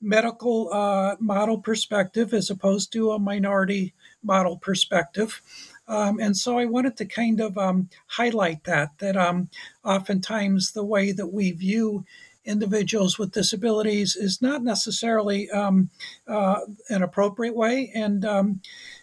medical 0.00 0.72
uh, 0.72 1.14
model 1.20 1.58
perspective 1.58 2.32
as 2.32 2.48
opposed 2.48 2.90
to 2.90 3.10
a 3.10 3.18
minority 3.18 3.92
model 4.22 4.56
perspective. 4.56 5.42
Um, 5.86 6.18
and 6.18 6.34
so 6.34 6.58
I 6.58 6.64
wanted 6.64 6.96
to 6.96 7.04
kind 7.04 7.38
of 7.38 7.58
um, 7.58 7.90
highlight 8.06 8.64
that, 8.64 8.96
that 8.98 9.14
um, 9.14 9.50
oftentimes 9.84 10.72
the 10.72 10.84
way 10.84 11.12
that 11.12 11.26
we 11.26 11.52
view 11.52 12.06
individuals 12.46 13.18
with 13.18 13.32
disabilities 13.32 14.16
is 14.16 14.40
not 14.40 14.64
necessarily 14.64 15.50
um, 15.50 15.90
uh, 16.26 16.60
an 16.88 17.02
appropriate 17.02 17.54
way. 17.54 17.92
And 17.94 18.24
um, 18.24 18.62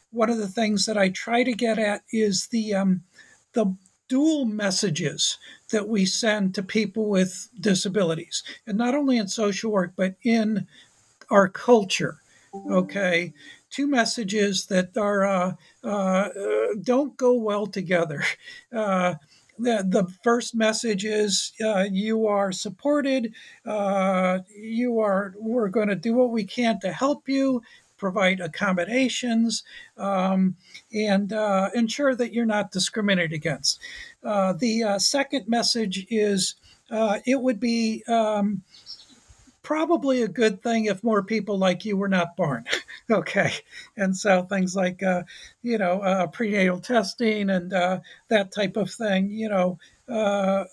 one 0.09 0.31
of 0.31 0.39
the 0.39 0.47
things 0.47 0.87
that 0.87 0.97
I 0.97 1.09
try 1.09 1.43
to 1.43 1.53
get 1.53 1.77
at 1.77 2.01
is 2.11 2.47
the 2.47 2.73
um, 2.73 3.03
the 3.53 3.75
dual 4.11 4.43
messages 4.43 5.37
that 5.69 5.87
we 5.87 6.05
send 6.05 6.53
to 6.53 6.61
people 6.61 7.05
with 7.05 7.47
disabilities, 7.61 8.43
and 8.67 8.77
not 8.77 8.93
only 8.93 9.17
in 9.17 9.25
social 9.25 9.71
work, 9.71 9.93
but 9.95 10.15
in 10.23 10.67
our 11.29 11.47
culture. 11.47 12.19
Okay, 12.53 13.31
two 13.69 13.87
messages 13.87 14.65
that 14.65 14.97
are 14.97 15.25
uh, 15.25 15.53
uh, 15.81 16.29
don't 16.83 17.15
go 17.15 17.33
well 17.33 17.65
together. 17.65 18.23
Uh, 18.75 19.15
the, 19.59 19.85
the 19.87 20.07
first 20.23 20.55
message 20.55 21.03
is 21.05 21.51
uh, 21.63 21.85
you 21.91 22.25
are 22.25 22.51
supported. 22.53 23.33
Uh, 23.65 24.39
you 24.49 24.99
are 24.99 25.35
we're 25.37 25.67
going 25.67 25.89
to 25.89 25.95
do 25.95 26.13
what 26.13 26.31
we 26.31 26.45
can 26.45 26.79
to 26.79 26.91
help 26.91 27.27
you 27.27 27.61
provide 28.01 28.39
accommodations, 28.39 29.63
um, 29.95 30.55
and 30.91 31.31
uh, 31.31 31.69
ensure 31.75 32.15
that 32.15 32.33
you're 32.33 32.47
not 32.47 32.71
discriminated 32.71 33.31
against. 33.31 33.79
Uh, 34.23 34.53
the 34.53 34.83
uh, 34.83 34.99
second 34.99 35.47
message 35.47 36.07
is 36.09 36.55
uh, 36.89 37.19
it 37.27 37.39
would 37.39 37.59
be 37.59 38.03
um, 38.07 38.63
probably 39.61 40.23
a 40.23 40.27
good 40.27 40.63
thing 40.63 40.85
if 40.85 41.03
more 41.03 41.21
people 41.21 41.59
like 41.59 41.85
you 41.85 41.95
were 41.95 42.09
not 42.09 42.35
born. 42.35 42.65
okay. 43.11 43.51
And 43.97 44.17
so 44.17 44.41
things 44.43 44.75
like, 44.75 45.03
uh, 45.03 45.21
you 45.61 45.77
know, 45.77 46.01
uh, 46.01 46.25
prenatal 46.25 46.79
testing 46.79 47.51
and 47.51 47.71
uh, 47.71 47.99
that 48.29 48.51
type 48.51 48.77
of 48.77 48.89
thing, 48.89 49.29
you 49.29 49.47
know, 49.47 49.77
uh, 50.09 50.63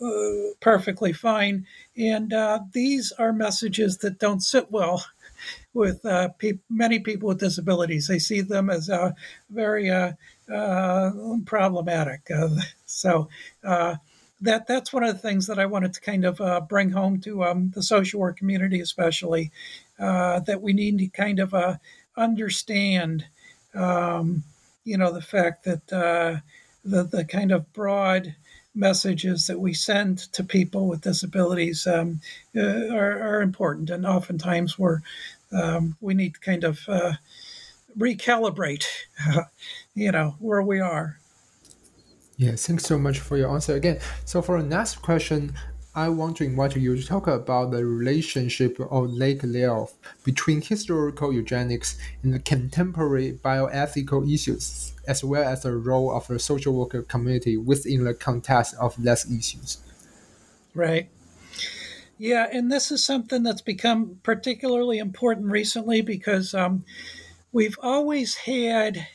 perfectly 0.61 1.12
fine. 1.12 1.66
And 1.99 2.32
these 2.73 3.12
are 3.18 3.35
messages 3.35 3.99
that 3.99 4.18
don't 4.18 4.40
sit 4.40 4.70
well 4.70 5.04
with 5.75 6.04
uh, 6.04 6.28
pe- 6.38 6.59
many 6.68 6.99
people 6.99 7.28
with 7.28 7.40
disabilities. 7.40 8.09
They 8.09 8.18
see 8.18 8.40
them 8.40 8.71
as 8.71 8.88
uh, 8.90 9.12
very 9.50 9.90
uh, 9.90 10.12
problematic. 11.47 12.23
Uh, 12.35 12.49
so 12.87 13.28
uh, 13.64 13.97
that 14.40 14.66
that's 14.66 14.92
one 14.92 15.04
of 15.04 15.14
the 15.14 15.21
things 15.21 15.47
that 15.47 15.59
I 15.59 15.66
wanted 15.66 15.92
to 15.95 16.00
kind 16.00 16.25
of 16.25 16.68
bring 16.68 16.90
home 16.90 17.21
to 17.23 17.45
um, 17.45 17.73
the 17.75 17.83
social 17.83 18.21
work 18.21 18.37
community, 18.37 18.80
especially 18.80 19.50
that 19.99 20.61
we 20.62 20.73
need 20.73 20.99
to 20.99 21.09
kind 21.09 21.40
of 21.40 21.54
understand, 22.16 23.26
um, 23.75 24.45
you 24.85 24.97
know, 24.97 25.12
the 25.12 25.23
fact 25.23 25.64
that 25.64 25.87
the 25.88 26.42
the 26.85 27.25
kind 27.25 27.52
of 27.52 27.73
broad 27.73 28.35
messages 28.75 29.47
that 29.47 29.59
we 29.59 29.75
send 29.75 30.19
to 30.33 30.45
people 30.45 30.89
with 30.89 31.01
disabilities 31.01 31.87
um, 31.87 32.21
uh, 32.57 32.95
are, 32.95 33.21
are, 33.21 33.43
important, 33.43 33.91
and 33.91 34.07
oftentimes 34.07 34.79
we're 34.79 35.01
um, 35.53 35.97
we 36.01 36.15
need 36.15 36.35
to 36.35 36.41
kind 36.41 36.65
of 36.65 36.81
uh, 36.89 37.15
recalibrate, 37.97 38.85
you 39.95 40.13
know, 40.13 40.37
where 40.39 40.63
we 40.63 40.81
are. 40.81 41.19
Yeah, 42.37 42.55
thanks 42.55 42.85
so 42.85 42.99
much 42.99 43.19
for 43.19 43.37
your 43.37 43.51
answer 43.51 43.75
again. 43.75 43.99
So 44.25 44.43
for 44.43 44.63
the 44.63 44.69
next 44.69 45.03
question, 45.03 45.55
I 45.95 46.09
want 46.09 46.37
to 46.37 46.45
invite 46.45 46.77
you 46.77 46.95
to 46.95 47.05
talk 47.05 47.27
about 47.27 47.73
the 47.73 47.85
relationship 47.85 48.79
of 48.79 49.11
Lake 49.11 49.43
Leof 49.43 49.93
between 50.23 50.61
historical 50.63 51.33
eugenics 51.33 51.99
and 52.23 52.33
the 52.33 52.39
contemporary 52.39 53.33
bioethical 53.45 54.33
issues, 54.33 54.93
as 55.09 55.25
well 55.25 55.43
as 55.43 55.62
the 55.62 55.75
role 55.75 56.15
of 56.15 56.27
the 56.27 56.38
social 56.38 56.75
worker 56.75 57.03
community 57.03 57.57
within 57.57 58.05
the 58.05 58.15
context 58.15 58.75
of 58.79 58.95
these 59.03 59.25
issues. 59.25 59.79
Right. 60.75 61.09
Yeah, 62.19 62.47
and 62.53 62.71
this 62.71 62.91
is 62.91 63.03
something 63.03 63.43
that's 63.43 63.62
become 63.62 64.21
particularly 64.23 64.99
important 64.99 65.47
recently 65.50 66.03
because 66.03 66.53
um, 66.53 66.85
we've 67.53 67.79
always 67.81 68.35
had, 68.35 69.07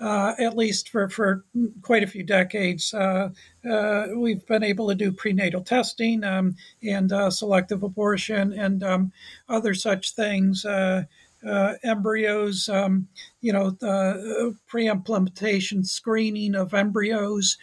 uh, 0.00 0.34
at 0.38 0.56
least 0.56 0.88
for, 0.88 1.08
for 1.08 1.44
quite 1.82 2.02
a 2.02 2.08
few 2.08 2.24
decades, 2.24 2.92
uh, 2.92 3.28
uh, 3.70 4.06
we've 4.16 4.44
been 4.46 4.64
able 4.64 4.88
to 4.88 4.94
do 4.94 5.12
prenatal 5.12 5.62
testing 5.62 6.24
um, 6.24 6.56
and 6.82 7.12
uh, 7.12 7.30
selective 7.30 7.82
abortion 7.84 8.52
and 8.52 8.82
um, 8.82 9.12
other 9.48 9.74
such 9.74 10.14
things. 10.14 10.64
Uh, 11.44 11.48
uh, 11.48 11.74
embryos, 11.84 12.68
um, 12.68 13.08
you 13.40 13.52
know, 13.52 13.70
the 13.70 14.56
pre-implantation 14.66 15.84
screening 15.84 16.54
of 16.54 16.74
embryos, 16.74 17.56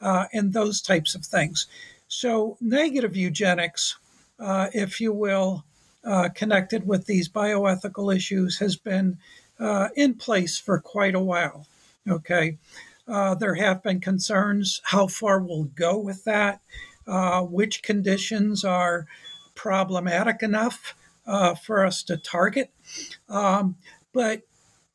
and 0.00 0.52
those 0.52 0.82
types 0.82 1.14
of 1.14 1.24
things. 1.24 1.66
So, 2.08 2.56
negative 2.60 3.16
eugenics 3.16 3.96
uh, 4.42 4.68
if 4.72 5.00
you 5.00 5.12
will, 5.12 5.64
uh, 6.04 6.28
connected 6.34 6.86
with 6.86 7.06
these 7.06 7.28
bioethical 7.28 8.14
issues 8.14 8.58
has 8.58 8.76
been 8.76 9.18
uh, 9.60 9.88
in 9.94 10.14
place 10.14 10.58
for 10.58 10.80
quite 10.80 11.14
a 11.14 11.20
while. 11.20 11.66
Okay. 12.08 12.58
Uh, 13.06 13.34
there 13.34 13.54
have 13.54 13.82
been 13.82 14.00
concerns 14.00 14.80
how 14.84 15.06
far 15.06 15.40
we'll 15.40 15.70
go 15.76 15.96
with 15.98 16.24
that, 16.24 16.60
uh, 17.06 17.42
which 17.42 17.82
conditions 17.82 18.64
are 18.64 19.06
problematic 19.54 20.42
enough 20.42 20.94
uh, 21.26 21.54
for 21.54 21.84
us 21.84 22.02
to 22.04 22.16
target. 22.16 22.72
Um, 23.28 23.76
but 24.12 24.42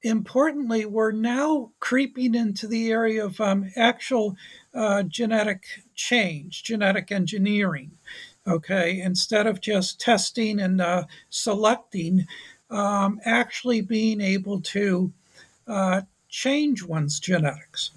importantly, 0.04 0.86
we're 0.86 1.12
now 1.12 1.72
creeping 1.80 2.36
into 2.36 2.68
the 2.68 2.92
area 2.92 3.26
of 3.26 3.42
um, 3.42 3.72
actual 3.76 4.36
genetic 5.10 5.66
change, 5.96 6.62
genetic 6.62 7.12
engineering 7.12 7.92
okay, 8.48 9.02
instead 9.02 9.46
of 9.46 9.62
just 9.62 10.00
testing 10.00 10.60
and 10.60 10.80
uh, 10.82 11.04
selecting, 11.30 12.26
um, 12.70 13.20
actually 13.26 13.82
being 13.82 14.22
able 14.22 14.62
to 14.62 15.12
uh, 15.68 16.02
change 16.30 16.84
one's 16.84 17.20
genetics. 17.20 17.92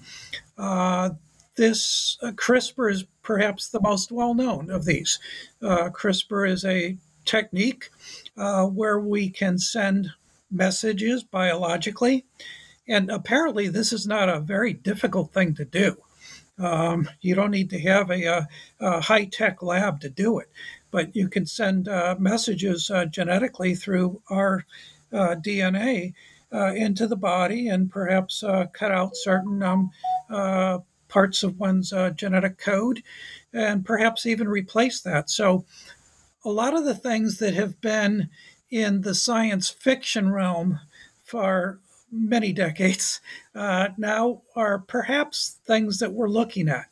Uh, 0.57 1.11
this 1.55 2.17
uh, 2.21 2.31
CRISPR 2.31 2.91
is 2.91 3.05
perhaps 3.23 3.69
the 3.69 3.81
most 3.81 4.11
well 4.11 4.33
known 4.33 4.69
of 4.69 4.85
these. 4.85 5.19
Uh, 5.61 5.89
CRISPR 5.89 6.49
is 6.49 6.65
a 6.65 6.97
technique 7.25 7.89
uh, 8.37 8.65
where 8.65 8.99
we 8.99 9.29
can 9.29 9.57
send 9.57 10.11
messages 10.49 11.23
biologically. 11.23 12.25
And 12.87 13.09
apparently, 13.09 13.67
this 13.67 13.93
is 13.93 14.05
not 14.05 14.29
a 14.29 14.39
very 14.39 14.73
difficult 14.73 15.31
thing 15.33 15.55
to 15.55 15.65
do. 15.65 15.97
Um, 16.59 17.09
you 17.21 17.35
don't 17.35 17.51
need 17.51 17.69
to 17.71 17.79
have 17.79 18.11
a, 18.11 18.23
a, 18.25 18.47
a 18.79 19.01
high 19.01 19.25
tech 19.25 19.63
lab 19.63 20.01
to 20.01 20.09
do 20.09 20.39
it, 20.39 20.49
but 20.91 21.15
you 21.15 21.27
can 21.27 21.45
send 21.45 21.87
uh, 21.87 22.15
messages 22.19 22.91
uh, 22.91 23.05
genetically 23.05 23.75
through 23.75 24.21
our 24.29 24.65
uh, 25.13 25.35
DNA 25.35 26.13
uh, 26.53 26.73
into 26.73 27.07
the 27.07 27.15
body 27.15 27.69
and 27.69 27.89
perhaps 27.89 28.43
uh, 28.43 28.65
cut 28.73 28.91
out 28.91 29.15
certain 29.15 29.63
um, 29.63 29.91
uh, 30.29 30.79
parts 31.07 31.43
of 31.43 31.59
one's 31.59 31.93
genetic 32.15 32.57
code 32.57 33.03
and 33.53 33.85
perhaps 33.85 34.25
even 34.25 34.47
replace 34.47 35.01
that. 35.01 35.29
So, 35.29 35.65
a 36.43 36.49
lot 36.49 36.75
of 36.75 36.85
the 36.85 36.95
things 36.95 37.37
that 37.37 37.53
have 37.53 37.79
been 37.81 38.29
in 38.69 39.01
the 39.01 39.15
science 39.15 39.69
fiction 39.69 40.31
realm 40.31 40.79
for 41.23 41.79
many 42.11 42.51
decades 42.51 43.21
uh, 43.55 43.89
now 43.97 44.41
are 44.55 44.79
perhaps 44.79 45.59
things 45.65 45.99
that 45.99 46.11
we're 46.11 46.29
looking 46.29 46.67
at. 46.67 46.85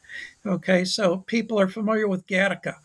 Okay, 0.45 0.85
so 0.85 1.17
people 1.17 1.59
are 1.59 1.67
familiar 1.67 2.07
with 2.07 2.25
Gattaca, 2.25 2.75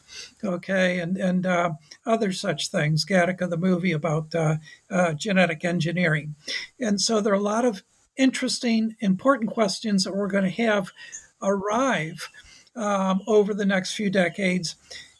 okay, 0.42 0.98
and 0.98 1.16
and 1.16 1.46
uh, 1.46 1.70
other 2.04 2.32
such 2.32 2.68
things. 2.68 3.06
Gattaca, 3.06 3.48
the 3.48 3.56
movie 3.56 3.92
about 3.92 4.34
uh, 4.34 4.56
uh, 4.90 5.12
genetic 5.14 5.64
engineering, 5.64 6.34
and 6.80 7.00
so 7.00 7.20
there 7.20 7.32
are 7.32 7.36
a 7.36 7.40
lot 7.40 7.64
of 7.64 7.82
interesting, 8.16 8.96
important 9.00 9.50
questions 9.50 10.04
that 10.04 10.14
we're 10.14 10.28
going 10.28 10.44
to 10.44 10.62
have 10.62 10.90
arrive 11.42 12.28
um, 12.76 13.22
over 13.26 13.54
the 13.54 13.64
next 13.64 13.94
few 13.94 14.10
decades, 14.10 14.76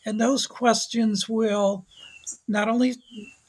and 0.06 0.20
those 0.20 0.46
questions 0.46 1.28
will 1.28 1.86
not 2.48 2.68
only 2.68 2.94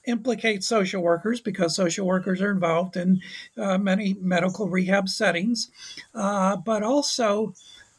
implicate 0.07 0.63
social 0.63 1.01
workers 1.01 1.41
because 1.41 1.75
social 1.75 2.05
workers 2.05 2.41
are 2.41 2.51
involved 2.51 2.95
in 2.95 3.21
uh, 3.57 3.77
many 3.77 4.15
medical 4.21 4.69
rehab 4.69 5.09
settings, 5.09 5.71
uh, 6.13 6.55
but 6.57 6.83
also 6.83 7.53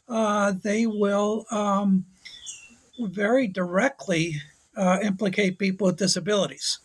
uh, 0.08 0.52
they 0.62 0.86
will 0.86 1.44
um, 1.50 2.04
very 3.00 3.46
directly 3.46 4.36
uh, 4.76 4.98
implicate 5.02 5.58
people 5.58 5.86
with 5.86 5.96
disabilities. 5.96 6.78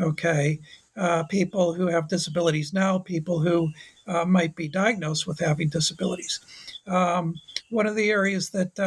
Okay. 0.00 0.58
Uh, 0.96 1.24
people 1.24 1.74
who 1.74 1.86
have 1.88 2.08
disabilities 2.08 2.72
now, 2.72 2.98
people 2.98 3.40
who 3.40 3.68
uh, 4.06 4.24
might 4.24 4.54
be 4.54 4.68
diagnosed 4.68 5.26
with 5.26 5.38
having 5.40 5.68
disabilities. 5.68 6.40
Um, 6.86 7.34
one 7.70 7.86
of 7.86 7.96
the 7.96 8.10
areas 8.10 8.50
that 8.50 8.78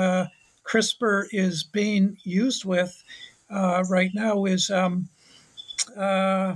CRISPR 0.68 1.28
is 1.32 1.64
being 1.64 2.18
used 2.24 2.66
with 2.66 3.04
right 3.50 4.12
now 4.14 4.46
is 4.46 4.70
um, 4.70 5.08
uh, 5.96 6.56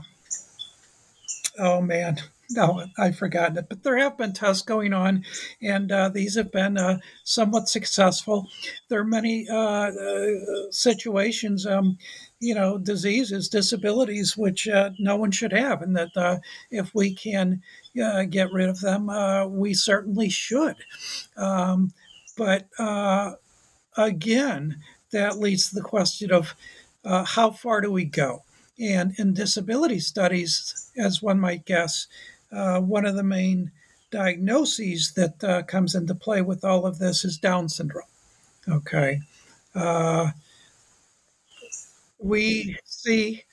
oh 1.60 1.82
man, 1.82 2.18
no, 2.51 2.86
I've 2.98 3.18
forgotten 3.18 3.58
it. 3.58 3.70
But 3.70 3.84
there 3.84 3.98
have 3.98 4.18
been 4.18 4.34
tests 4.34 4.63
going 4.63 4.94
on, 4.94 5.24
and 5.62 5.91
uh, 5.91 6.10
these 6.10 6.36
have 6.36 6.51
been 6.51 6.77
uh, 6.77 7.00
somewhat 7.24 7.70
successful. 7.70 8.48
There 8.89 9.00
are 9.00 9.06
many 9.06 9.48
uh, 9.50 9.56
uh 9.91 10.72
situations, 10.72 11.65
um, 11.65 11.98
you 12.39 12.56
know, 12.56 12.77
diseases, 12.77 13.48
disabilities, 13.50 14.36
which 14.36 14.68
uh, 14.68 14.91
no 15.00 15.15
one 15.15 15.32
should 15.32 15.53
have, 15.53 15.82
and 15.82 15.96
that 15.96 16.15
uh, 16.15 16.39
if 16.70 16.94
we 16.94 17.13
can 17.13 17.62
get 17.94 18.51
rid 18.51 18.70
of 18.70 18.80
them, 18.82 19.08
we 19.51 19.74
certainly 19.74 20.30
should. 20.30 20.77
Um, 21.38 21.94
but 22.38 22.68
again, 23.98 24.77
that 25.12 25.39
leads 25.39 25.69
to 25.69 25.75
the 25.75 25.81
question 25.81 26.31
of 26.31 26.55
how 27.03 27.51
far 27.51 27.81
do 27.81 27.91
we 27.91 28.05
go? 28.05 28.43
And 28.79 29.13
in 29.19 29.33
disability 29.33 30.00
studies, 30.00 30.89
as 30.98 31.21
one 31.21 31.39
might 31.39 31.65
guess, 31.65 32.07
uh, 32.51 32.79
one 32.79 33.05
of 33.05 33.15
the 33.15 33.24
main 33.24 33.71
diagnoses 34.10 35.13
that 35.13 35.43
uh, 35.43 35.63
comes 35.63 35.95
into 35.95 36.15
play 36.15 36.41
with 36.41 36.65
all 36.65 36.86
of 36.86 37.00
this 37.00 37.24
is 37.24 37.38
Down 37.38 37.69
syndrome. 37.69 38.05
Okay. 38.67 39.21
Uh, 39.74 40.31
we 42.19 42.77
see 42.86 43.43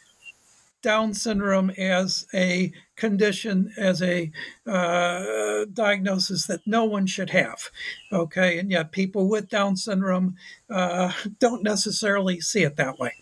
Down 0.80 1.12
syndrome 1.14 1.70
as 1.70 2.26
a 2.32 2.72
condition, 2.96 3.72
as 3.76 4.00
a 4.02 4.30
uh, 4.66 5.64
diagnosis 5.72 6.46
that 6.46 6.60
no 6.66 6.84
one 6.84 7.06
should 7.06 7.30
have. 7.30 7.70
Okay, 8.12 8.58
and 8.58 8.70
yet 8.70 8.92
people 8.92 9.28
with 9.28 9.48
Down 9.48 9.76
syndrome 9.76 10.36
uh, 10.70 11.12
don't 11.38 11.62
necessarily 11.62 12.40
see 12.40 12.62
it 12.62 12.76
that 12.76 12.98
way. 12.98 13.12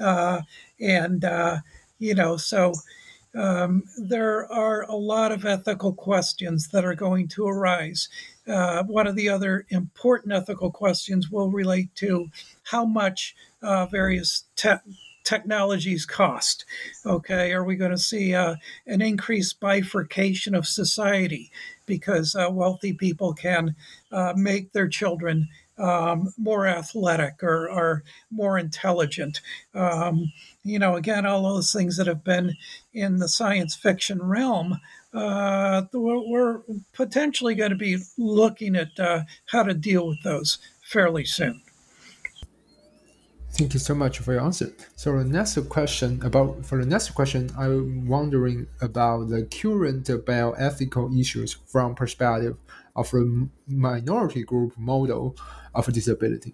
Uh, 0.00 0.42
and, 0.80 1.24
uh, 1.24 1.58
you 1.98 2.14
know, 2.14 2.36
so 2.36 2.74
um, 3.34 3.82
there 3.96 4.50
are 4.52 4.82
a 4.82 4.94
lot 4.94 5.32
of 5.32 5.44
ethical 5.44 5.92
questions 5.92 6.68
that 6.68 6.84
are 6.84 6.94
going 6.94 7.28
to 7.28 7.46
arise. 7.46 8.08
Uh, 8.46 8.84
one 8.84 9.06
of 9.06 9.16
the 9.16 9.28
other 9.28 9.66
important 9.70 10.32
ethical 10.32 10.70
questions 10.70 11.30
will 11.30 11.50
relate 11.50 11.94
to 11.96 12.28
how 12.64 12.84
much 12.84 13.34
uh, 13.62 13.86
various 13.86 14.44
te- 14.54 14.74
technologies 15.24 16.06
cost. 16.06 16.64
Okay, 17.04 17.52
are 17.52 17.64
we 17.64 17.76
going 17.76 17.90
to 17.90 17.98
see 17.98 18.34
uh, 18.34 18.56
an 18.86 19.02
increased 19.02 19.58
bifurcation 19.58 20.54
of 20.54 20.66
society 20.66 21.50
because 21.86 22.36
uh, 22.36 22.48
wealthy 22.50 22.92
people 22.92 23.32
can 23.32 23.74
uh, 24.12 24.34
make 24.36 24.72
their 24.72 24.88
children 24.88 25.48
um, 25.76 26.32
more 26.38 26.68
athletic 26.68 27.42
or, 27.42 27.68
or, 27.68 28.04
more 28.30 28.58
intelligent? 28.58 29.40
Um, 29.74 30.32
you 30.62 30.78
know, 30.78 30.94
again, 30.94 31.26
all 31.26 31.42
those 31.42 31.72
things 31.72 31.96
that 31.96 32.06
have 32.06 32.22
been 32.22 32.56
in 32.92 33.18
the 33.18 33.28
science 33.28 33.74
fiction 33.74 34.22
realm. 34.22 34.80
Uh, 35.12 35.82
we're 35.92 36.60
potentially 36.92 37.54
going 37.54 37.70
to 37.70 37.76
be 37.76 37.98
looking 38.18 38.74
at 38.74 38.98
uh, 38.98 39.22
how 39.46 39.62
to 39.62 39.74
deal 39.74 40.08
with 40.08 40.22
those 40.22 40.58
fairly 40.82 41.24
soon. 41.24 41.63
Thank 43.56 43.72
you 43.72 43.78
so 43.78 43.94
much 43.94 44.18
for 44.18 44.32
your 44.32 44.42
answer. 44.42 44.72
So 44.96 45.16
the 45.16 45.24
next 45.24 45.56
question 45.68 46.20
about 46.24 46.66
for 46.66 46.78
the 46.82 46.86
next 46.86 47.10
question, 47.10 47.50
I'm 47.56 48.08
wondering 48.08 48.66
about 48.80 49.28
the 49.28 49.44
current 49.44 50.06
bioethical 50.06 51.16
issues 51.16 51.56
from 51.66 51.94
perspective 51.94 52.56
of 52.96 53.14
a 53.14 53.46
minority 53.68 54.42
group 54.42 54.76
model 54.76 55.36
of 55.72 55.86
disability. 55.92 56.52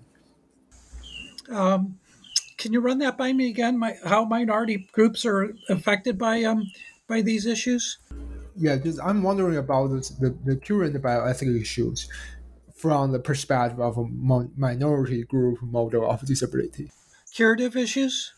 Um, 1.49 1.99
can 2.59 2.75
you 2.75 2.81
run 2.81 2.99
that 2.99 3.17
by 3.17 3.33
me 3.33 3.49
again? 3.49 3.79
My, 3.79 3.97
how 4.05 4.27
minority 4.27 4.87
groups 4.93 5.25
are 5.25 5.55
affected 5.71 6.19
by 6.19 6.45
um, 6.45 6.71
by 7.09 7.23
these 7.23 7.47
issues? 7.47 7.97
Yeah, 8.57 8.77
just 8.77 9.01
I'm 9.03 9.23
wondering 9.23 9.57
about 9.57 9.89
the, 9.89 10.37
the 10.45 10.57
current 10.57 11.01
bioethical 11.01 11.59
issues 11.59 12.11
from 12.81 13.13
the 13.13 13.19
perspective 13.19 13.81
of 13.81 13.99
a 13.99 14.05
minority 14.57 15.23
group 15.25 15.61
model 15.63 16.11
of 16.11 16.25
disability. 16.27 16.91
Curative 17.35 17.77
issues? 17.77 18.33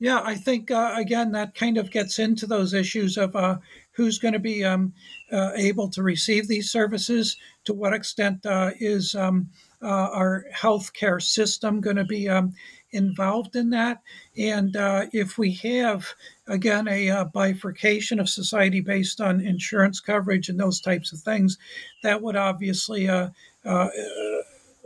Yeah, 0.00 0.20
I 0.24 0.34
think, 0.34 0.70
uh, 0.70 0.94
again, 0.96 1.32
that 1.32 1.54
kind 1.54 1.78
of 1.78 1.90
gets 1.90 2.18
into 2.18 2.46
those 2.46 2.74
issues 2.74 3.16
of 3.16 3.36
uh, 3.36 3.58
who's 3.92 4.18
going 4.18 4.34
to 4.34 4.40
be 4.40 4.64
um, 4.64 4.92
uh, 5.30 5.52
able 5.54 5.88
to 5.90 6.02
receive 6.02 6.48
these 6.48 6.70
services, 6.70 7.36
to 7.64 7.72
what 7.72 7.94
extent 7.94 8.44
uh, 8.44 8.70
is 8.80 9.14
um, 9.14 9.50
uh, 9.80 9.86
our 9.86 10.44
healthcare 10.52 11.22
system 11.22 11.80
going 11.80 11.96
to 11.96 12.04
be 12.04 12.28
um, 12.28 12.54
involved 12.90 13.54
in 13.56 13.70
that? 13.70 14.02
And 14.36 14.76
uh, 14.76 15.06
if 15.12 15.38
we 15.38 15.52
have, 15.54 16.14
again, 16.46 16.88
a, 16.88 17.10
uh, 17.10 17.24
bifurcation 17.24 18.20
of 18.20 18.28
society 18.28 18.80
based 18.80 19.20
on 19.20 19.40
insurance 19.40 20.00
coverage 20.00 20.48
and 20.48 20.58
those 20.58 20.80
types 20.80 21.12
of 21.12 21.20
things, 21.20 21.58
that 22.02 22.22
would 22.22 22.36
obviously 22.36 23.08
uh, 23.08 23.28
uh, 23.64 23.88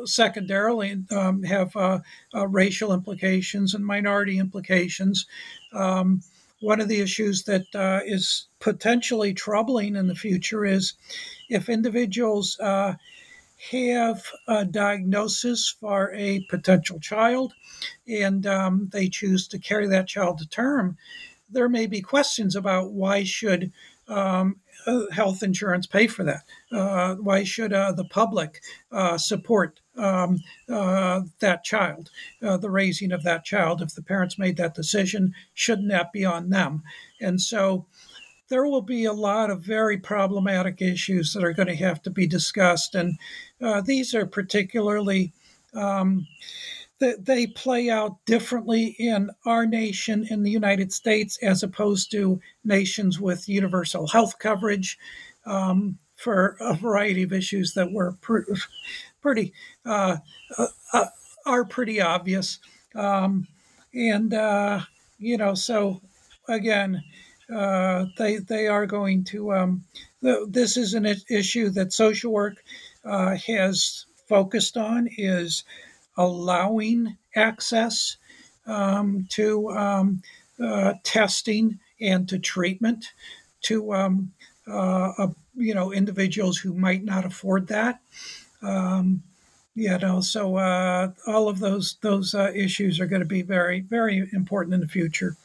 secondarily 0.05 1.03
um, 1.11 1.43
have 1.43 1.75
uh, 1.77 1.99
uh, 2.35 2.47
racial 2.47 2.93
implications 2.93 3.75
and 3.75 3.85
minority 3.85 4.39
implications. 4.39 5.27
Um, 5.73 6.23
one 6.61 6.81
of 6.81 6.89
the 6.89 7.01
issues 7.01 7.45
that 7.45 7.67
uh, 7.75 8.01
is 8.05 8.47
potentially 8.61 9.35
troubling 9.35 9.97
in 9.97 10.07
the 10.07 10.15
future 10.15 10.65
is 10.65 10.95
if 11.49 11.69
individuals 11.69 12.59
have 13.71 14.25
a 14.47 14.65
diagnosis 14.65 15.75
for 15.81 16.13
a 16.15 16.47
potential 16.49 17.01
child 17.01 17.53
and 18.07 18.47
um, 18.47 18.89
they 18.93 19.09
choose 19.09 19.49
to 19.49 19.59
carry 19.59 19.89
that 19.89 20.07
child 20.07 20.39
to 20.39 20.49
term, 20.49 20.97
there 21.51 21.69
may 21.69 21.87
be 21.87 22.01
questions 22.01 22.55
about 22.57 22.93
why 22.93 23.25
should 23.25 23.73
um, 24.09 24.57
uh, 24.87 25.03
health 25.11 25.43
insurance 25.43 25.87
pay 25.87 26.07
for 26.07 26.25
that? 26.25 26.45
Uh, 26.73 27.15
why 27.17 27.45
should 27.45 27.73
uh, 27.73 27.93
the 27.93 28.05
public 28.05 28.61
uh, 28.93 29.19
support 29.19 29.81
um, 29.97 30.39
uh, 30.69 31.23
that 31.41 31.65
child, 31.65 32.11
uh, 32.43 32.57
the 32.57 32.71
raising 32.71 33.13
of 33.13 33.23
that 33.23 33.45
child? 33.45 33.83
If 33.83 33.95
the 33.95 34.03
parents 34.03 34.39
made 34.39 34.57
that 34.57 34.75
decision, 34.75 35.35
shouldn't 35.55 35.91
that 35.91 36.13
be 36.13 36.25
on 36.25 36.51
them? 36.51 36.83
And 37.21 37.41
so 37.41 37.87
there 38.49 38.65
will 38.65 38.83
be 38.83 39.05
a 39.05 39.13
lot 39.13 39.51
of 39.51 39.61
very 39.61 39.99
problematic 39.99 40.81
issues 40.81 41.35
that 41.35 41.45
are 41.45 41.53
going 41.53 41.69
to 41.69 41.77
have 41.77 42.01
to 42.03 42.11
be 42.11 42.27
discussed. 42.27 42.95
And 42.95 43.19
these 43.85 44.15
are 44.15 44.25
particularly, 44.25 45.33
um, 45.75 46.27
that 47.01 47.25
they 47.25 47.47
play 47.47 47.91
out 47.91 48.17
differently 48.27 48.97
in 48.99 49.31
our 49.47 49.67
nation, 49.67 50.27
in 50.31 50.43
the 50.43 50.51
United 50.51 50.93
States, 50.93 51.39
as 51.43 51.63
opposed 51.63 52.11
to 52.11 52.41
nations 52.65 53.21
with 53.21 53.49
universal 53.49 54.07
health 54.09 54.39
coverage 54.39 54.99
um, 55.47 55.99
for 56.17 56.57
a 56.61 56.75
variety 56.75 57.23
of 57.23 57.33
issues 57.33 57.75
that 57.75 57.93
were 57.93 58.13
pre- 58.21 58.43
pretty, 59.23 59.53
uh, 59.87 60.17
uh, 60.57 60.67
uh, 60.93 61.07
are 61.47 61.65
pretty 61.65 62.01
obvious. 62.01 62.59
Um, 62.95 63.47
and, 63.95 64.35
uh, 64.35 64.81
you 65.19 65.37
know, 65.37 65.55
so 65.55 66.01
again, 66.49 67.03
uh, 67.55 68.07
they 68.19 68.39
they 68.39 68.67
are 68.67 68.87
going 68.87 69.25
to. 69.25 69.53
Um, 69.53 69.85
this 70.21 70.77
is 70.77 70.95
an 70.95 71.07
issue 71.31 71.71
that 71.71 71.93
social 71.93 72.33
work 72.33 72.63
uh, 73.05 73.37
has 73.37 74.07
focused 74.29 74.77
on 74.77 75.09
is 75.17 75.65
allowing 76.19 77.17
access 77.35 78.19
um, 78.67 79.27
to 79.31 79.71
um, 79.71 80.23
uh, 80.63 80.93
testing 81.05 81.79
and 82.01 82.29
to 82.29 82.39
treatment. 82.39 83.13
to 83.63 83.93
um, 83.95 84.33
uh, 84.67 85.29
you 85.57 85.75
know 85.75 85.93
individuals 85.93 86.59
who 86.59 86.75
might 86.75 87.05
not 87.05 87.25
afford 87.25 87.67
that. 87.69 88.01
Um, 88.63 89.23
you 89.75 89.97
know, 89.99 90.21
so 90.21 90.57
uh, 90.57 91.13
all 91.27 91.49
of 91.49 91.59
those 91.61 91.97
those 92.03 92.35
uh, 92.35 92.53
issues 92.55 93.01
are 93.01 93.07
going 93.07 93.23
to 93.23 93.29
be 93.29 93.43
very 93.43 93.81
very 93.81 94.29
important 94.33 94.75
in 94.75 94.81
the 94.81 94.89
future. 94.89 95.37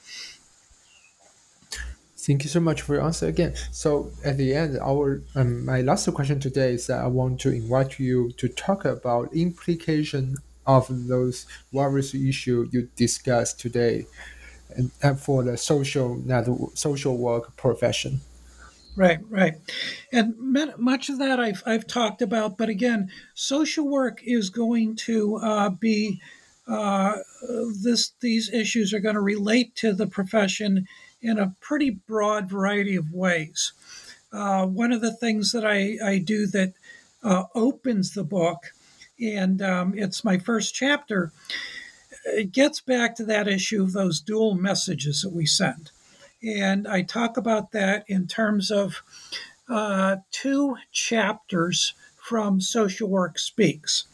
Thank 2.17 2.43
you 2.43 2.49
so 2.49 2.61
much 2.61 2.81
for 2.81 2.95
your 2.95 3.03
answer 3.03 3.27
again. 3.27 3.53
So 3.71 4.11
at 4.23 4.37
the 4.37 4.55
end, 4.55 4.79
our 4.79 5.21
um, 5.35 5.65
my 5.65 5.81
last 5.81 6.11
question 6.13 6.39
today 6.39 6.73
is 6.73 6.87
that 6.87 7.01
I 7.03 7.07
want 7.07 7.41
to 7.41 7.51
invite 7.51 7.99
you 7.99 8.31
to 8.37 8.47
talk 8.47 8.85
about 8.85 9.33
implication 9.33 10.37
of 10.65 11.07
those 11.07 11.45
various 11.71 12.13
issues 12.13 12.73
you 12.73 12.89
discussed 12.95 13.59
today, 13.59 14.05
and, 15.01 15.19
for 15.19 15.43
the 15.43 15.57
social 15.57 16.15
network, 16.15 16.71
social 16.75 17.17
work 17.17 17.55
profession. 17.57 18.21
Right, 18.95 19.19
right, 19.29 19.55
and 20.11 20.35
much 20.77 21.09
of 21.09 21.17
that 21.17 21.39
I've 21.39 21.63
I've 21.65 21.87
talked 21.87 22.21
about, 22.21 22.57
but 22.57 22.69
again, 22.69 23.09
social 23.33 23.87
work 23.87 24.21
is 24.23 24.49
going 24.51 24.95
to 25.07 25.37
uh, 25.37 25.69
be 25.69 26.21
uh, 26.67 27.15
this. 27.81 28.11
These 28.19 28.53
issues 28.53 28.93
are 28.93 28.99
going 28.99 29.15
to 29.15 29.21
relate 29.21 29.75
to 29.77 29.93
the 29.93 30.05
profession 30.05 30.87
in 31.23 31.39
a 31.39 31.55
pretty 31.59 31.89
broad 31.89 32.49
variety 32.49 32.95
of 32.95 33.11
ways. 33.11 33.73
Uh, 34.31 34.65
one 34.65 34.91
of 34.91 35.01
the 35.01 35.13
things 35.13 35.51
that 35.53 35.65
I, 35.65 35.97
I 36.03 36.17
do 36.17 36.47
that 36.47 36.73
uh, 37.23 37.45
opens 37.55 38.13
the 38.13 38.23
book, 38.23 38.73
and 39.21 39.61
um, 39.61 39.93
it's 39.95 40.23
my 40.23 40.37
first 40.37 40.73
chapter, 40.73 41.31
it 42.25 42.51
gets 42.51 42.81
back 42.81 43.15
to 43.15 43.25
that 43.25 43.47
issue 43.47 43.83
of 43.83 43.93
those 43.93 44.21
dual 44.21 44.55
messages 44.55 45.21
that 45.21 45.33
we 45.33 45.45
send. 45.45 45.91
And 46.43 46.87
I 46.87 47.01
talk 47.03 47.37
about 47.37 47.71
that 47.71 48.03
in 48.07 48.27
terms 48.27 48.69
of 48.71 49.01
uh, 49.69 50.17
two 50.31 50.75
chapters 50.91 51.93
from 52.15 52.59
Social 52.61 53.09
Work 53.09 53.39
Speaks. 53.39 54.05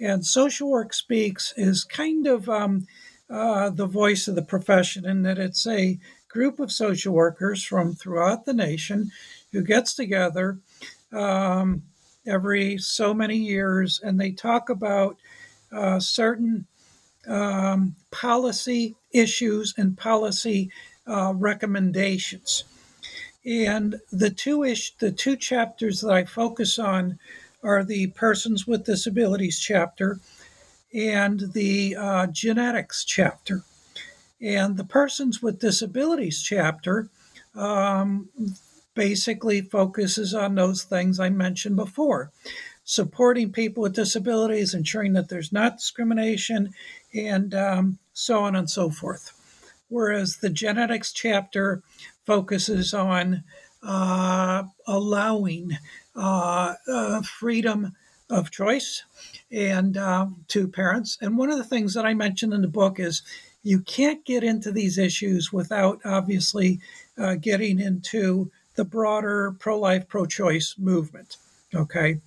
And 0.00 0.24
Social 0.24 0.70
Work 0.70 0.92
Speaks 0.92 1.52
is 1.56 1.84
kind 1.84 2.26
of 2.26 2.48
um, 2.48 2.86
uh, 3.30 3.70
the 3.70 3.86
voice 3.86 4.28
of 4.28 4.34
the 4.34 4.42
profession 4.42 5.04
in 5.04 5.22
that 5.22 5.38
it's 5.38 5.66
a 5.66 5.98
group 6.28 6.60
of 6.60 6.70
social 6.70 7.14
workers 7.14 7.64
from 7.64 7.94
throughout 7.94 8.44
the 8.44 8.52
nation 8.52 9.10
who 9.52 9.62
gets 9.62 9.94
together 9.94 10.58
um, 11.12 11.82
every 12.28 12.78
so 12.78 13.14
many 13.14 13.36
years 13.36 14.00
and 14.02 14.20
they 14.20 14.30
talk 14.30 14.68
about 14.68 15.16
uh, 15.72 15.98
certain 15.98 16.66
um, 17.26 17.94
policy 18.10 18.94
issues 19.12 19.74
and 19.76 19.96
policy 19.96 20.70
uh, 21.06 21.32
recommendations. 21.34 22.64
And 23.44 23.96
the 24.12 24.30
two 24.30 24.64
ish, 24.64 24.94
the 24.96 25.12
two 25.12 25.36
chapters 25.36 26.00
that 26.00 26.12
I 26.12 26.24
focus 26.24 26.78
on 26.78 27.18
are 27.62 27.82
the 27.84 28.08
persons 28.08 28.66
with 28.66 28.84
disabilities 28.84 29.58
chapter 29.58 30.20
and 30.92 31.52
the 31.52 31.96
uh, 31.96 32.26
genetics 32.28 33.04
chapter. 33.04 33.62
And 34.40 34.76
the 34.76 34.84
Persons 34.84 35.42
with 35.42 35.58
Disabilities 35.58 36.42
chapter 36.42 37.08
um, 37.54 38.28
basically 38.98 39.60
focuses 39.60 40.34
on 40.34 40.56
those 40.56 40.82
things 40.82 41.20
I 41.20 41.30
mentioned 41.30 41.76
before 41.76 42.32
supporting 42.82 43.52
people 43.52 43.82
with 43.82 43.94
disabilities, 43.94 44.74
ensuring 44.74 45.12
that 45.12 45.28
there's 45.28 45.52
not 45.52 45.76
discrimination, 45.76 46.74
and 47.14 47.54
um, 47.54 47.98
so 48.12 48.40
on 48.40 48.56
and 48.56 48.68
so 48.68 48.90
forth. 48.90 49.30
Whereas 49.88 50.38
the 50.38 50.50
genetics 50.50 51.12
chapter 51.12 51.80
focuses 52.26 52.92
on 52.92 53.44
uh, 53.84 54.64
allowing 54.88 55.78
uh, 56.16 56.74
uh, 56.90 57.22
freedom 57.22 57.94
of 58.28 58.50
choice 58.50 59.04
and 59.52 59.96
uh, 59.96 60.26
to 60.48 60.66
parents. 60.66 61.18
And 61.20 61.38
one 61.38 61.50
of 61.50 61.58
the 61.58 61.64
things 61.64 61.94
that 61.94 62.04
I 62.04 62.14
mentioned 62.14 62.52
in 62.52 62.62
the 62.62 62.68
book 62.68 62.98
is 62.98 63.22
you 63.62 63.78
can't 63.78 64.24
get 64.24 64.42
into 64.42 64.72
these 64.72 64.98
issues 64.98 65.52
without 65.52 66.00
obviously 66.04 66.80
uh, 67.16 67.36
getting 67.36 67.78
into 67.78 68.50
the 68.78 68.84
broader 68.84 69.56
pro 69.58 69.76
life, 69.76 70.06
pro 70.06 70.24
choice 70.24 70.76
movement. 70.78 71.36
Okay. 71.74 72.20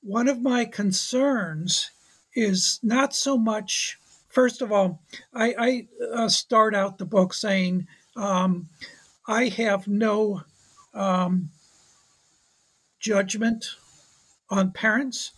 One 0.00 0.28
of 0.28 0.40
my 0.40 0.64
concerns 0.64 1.90
is 2.36 2.78
not 2.84 3.12
so 3.12 3.36
much, 3.36 3.98
first 4.28 4.62
of 4.62 4.70
all, 4.70 5.02
I, 5.34 5.54
I 5.58 5.88
uh, 6.14 6.28
start 6.28 6.72
out 6.72 6.98
the 6.98 7.04
book 7.04 7.34
saying, 7.34 7.88
um, 8.14 8.68
I 9.26 9.48
have 9.48 9.88
no 9.88 10.42
um, 10.94 11.50
judgment 13.00 13.66
on 14.50 14.70
parents. 14.70 15.32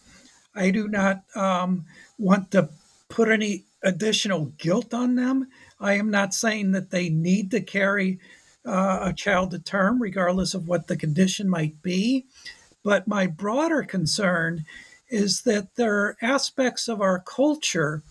I 0.54 0.72
do 0.72 0.88
not 0.88 1.22
um, 1.34 1.86
want 2.18 2.50
to 2.50 2.68
put 3.08 3.30
any 3.30 3.64
additional 3.82 4.52
guilt 4.58 4.92
on 4.92 5.14
them. 5.14 5.48
I 5.80 5.94
am 5.94 6.10
not 6.10 6.34
saying 6.34 6.72
that 6.72 6.90
they 6.90 7.08
need 7.08 7.50
to 7.52 7.62
carry 7.62 8.20
uh, 8.64 8.98
a 9.02 9.12
child 9.12 9.50
to 9.50 9.58
term, 9.58 10.00
regardless 10.00 10.54
of 10.54 10.68
what 10.68 10.86
the 10.86 10.96
condition 10.96 11.48
might 11.48 11.82
be. 11.82 12.26
But 12.84 13.08
my 13.08 13.26
broader 13.26 13.82
concern 13.82 14.64
is 15.08 15.42
that 15.42 15.76
there 15.76 15.96
are 15.96 16.16
aspects 16.22 16.88
of 16.88 17.00
our 17.00 17.20
culture 17.20 18.02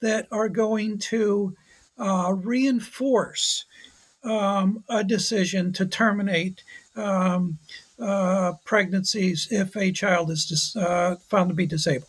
that 0.00 0.26
are 0.30 0.48
going 0.48 0.98
to 0.98 1.54
uh, 1.98 2.32
reinforce 2.34 3.64
um, 4.22 4.84
a 4.88 5.04
decision 5.04 5.72
to 5.72 5.86
terminate 5.86 6.62
um, 6.96 7.58
uh, 7.98 8.52
pregnancies 8.64 9.48
if 9.50 9.76
a 9.76 9.92
child 9.92 10.30
is 10.30 10.46
dis- 10.46 10.76
uh, 10.76 11.16
found 11.28 11.48
to 11.48 11.54
be 11.54 11.66
disabled. 11.66 12.08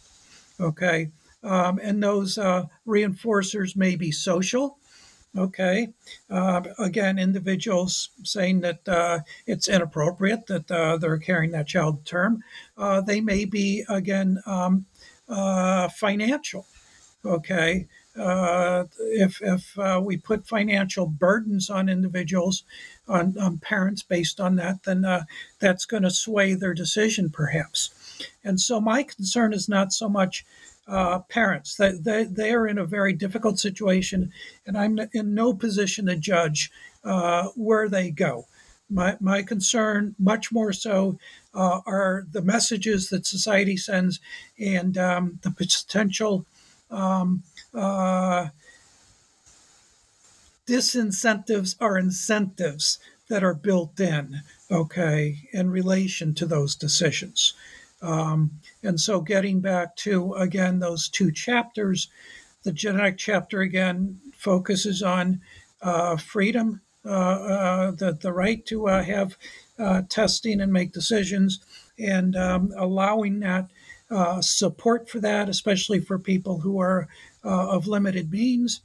Okay. 0.60 1.10
Um, 1.44 1.80
and 1.84 2.02
those 2.02 2.38
uh, 2.38 2.66
reinforcers 2.88 3.76
may 3.76 3.96
be 3.96 4.12
social. 4.12 4.78
Okay. 5.38 5.90
Uh, 6.30 6.62
again, 6.80 7.20
individuals 7.20 8.10
saying 8.24 8.62
that 8.62 8.88
uh, 8.88 9.20
it's 9.46 9.68
inappropriate 9.68 10.48
that 10.48 10.72
uh, 10.72 10.98
they're 10.98 11.18
carrying 11.18 11.52
that 11.52 11.68
child 11.68 12.06
term. 12.06 12.42
Uh, 12.78 13.02
they 13.02 13.20
may 13.20 13.44
be, 13.44 13.84
again, 13.90 14.42
um, 14.46 14.86
uh, 15.28 15.90
financial. 15.90 16.66
Okay. 17.26 17.88
if 18.16 19.42
if 19.42 19.78
we 20.04 20.16
put 20.16 20.48
financial 20.48 21.08
burdens 21.08 21.70
on 21.70 21.90
individuals, 21.90 22.64
on, 23.08 23.36
on 23.38 23.58
parents 23.58 24.04
based 24.04 24.40
on 24.40 24.56
that, 24.56 24.84
then 24.84 25.06
that's 25.60 25.86
going 25.86 26.04
to 26.04 26.12
sway 26.12 26.54
their 26.54 26.74
decision, 26.74 27.30
perhaps. 27.30 27.90
And 28.44 28.60
so 28.60 28.80
my 28.80 29.04
concern 29.04 29.54
is 29.54 29.68
not 29.68 29.92
so 29.92 30.08
much 30.08 30.46
uh, 30.88 31.20
parents. 31.20 31.76
They, 31.76 31.92
they, 31.92 32.24
they 32.26 32.54
are 32.54 32.68
in 32.68 32.78
a 32.78 32.86
very 32.86 33.14
difficult 33.14 33.60
situation, 33.60 34.32
and 34.66 34.78
I'm 34.78 35.00
in 35.14 35.34
no 35.34 35.54
position 35.54 36.06
to 36.08 36.16
judge 36.16 36.72
uh, 37.04 37.50
where 37.56 37.90
they 37.90 38.12
go. 38.12 38.46
My, 38.90 39.18
my 39.20 39.42
concern, 39.42 40.16
much 40.20 40.52
more 40.52 40.72
so, 40.72 41.18
uh, 41.54 41.82
are 41.88 42.28
the 42.32 42.42
messages 42.42 43.10
that 43.10 43.26
society 43.26 43.78
sends 43.78 44.20
and 44.60 44.98
um, 44.98 45.40
the 45.42 45.50
potential 45.50 46.46
um, 46.92 47.42
uh, 47.74 48.50
disincentives 50.68 51.76
are 51.80 51.98
incentives 51.98 53.00
that 53.28 53.44
are 53.44 53.54
built 53.54 54.00
in, 54.00 54.42
okay, 54.70 55.50
in 55.52 55.72
relation 55.72 56.34
to 56.36 56.46
those 56.46 56.76
decisions. 56.76 57.54
Um, 58.02 58.60
and 58.84 59.00
so, 59.00 59.22
getting 59.22 59.62
back 59.62 59.96
to 59.98 60.34
again 60.34 60.80
those 60.80 61.10
two 61.10 61.32
chapters, 61.32 62.10
the 62.64 62.72
genetic 62.72 63.18
chapter 63.18 63.62
again 63.62 64.20
focuses 64.36 65.02
on 65.02 65.42
uh, 65.82 66.18
freedom, 66.18 66.82
uh, 67.06 67.10
uh, 67.10 67.92
the, 67.92 68.14
the 68.14 68.34
right 68.34 68.66
to 68.66 68.88
uh, 68.88 69.04
have 69.04 69.38
uh, 69.78 70.02
testing 70.10 70.60
and 70.60 70.74
make 70.74 70.92
decisions, 70.92 71.60
and 72.00 72.36
um, 72.36 72.74
allowing 72.78 73.40
that 73.40 73.70
uh, 74.10 74.42
support 74.42 75.10
for 75.10 75.20
that, 75.20 75.48
especially 75.48 76.00
for 76.00 76.18
people 76.18 76.60
who 76.60 76.80
are 76.80 77.08
of 77.44 77.86
limited 77.86 78.32
means. 78.32 78.82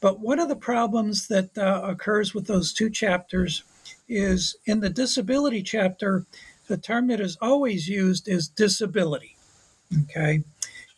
But 0.00 0.20
one 0.20 0.38
of 0.38 0.48
the 0.48 0.56
problems 0.56 1.28
that 1.28 1.50
occurs 1.56 2.34
with 2.34 2.46
those 2.46 2.72
two 2.72 2.88
chapters 2.88 3.62
is 4.08 4.56
in 4.64 4.80
the 4.80 4.88
disability 4.88 5.62
chapter, 5.62 6.24
the 6.66 6.76
term 6.76 7.08
that 7.08 7.20
is 7.20 7.36
always 7.40 7.88
used 7.88 8.28
is 8.28 8.48
disability. 8.48 9.36
Okay. 10.02 10.42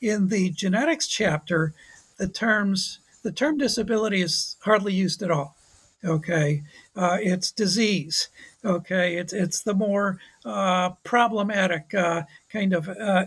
In 0.01 0.29
the 0.29 0.51
genetics 0.51 1.07
chapter, 1.07 1.73
the 2.19 2.29
terms 2.29 3.01
the 3.23 3.33
term 3.33 3.59
disability 3.59 4.23
is 4.23 4.57
hardly 4.61 4.93
used 4.93 5.21
at 5.23 5.33
all. 5.33 5.57
Okay. 6.05 6.63
Uh, 6.95 7.19
it's 7.21 7.51
disease. 7.51 8.29
Okay. 8.65 9.17
It's, 9.17 9.33
it's 9.33 9.63
the 9.63 9.75
more 9.75 10.21
uh, 10.45 10.91
problematic 11.03 11.93
uh, 11.93 12.23
kind 12.53 12.73
of 12.73 12.89
uh, 12.89 13.27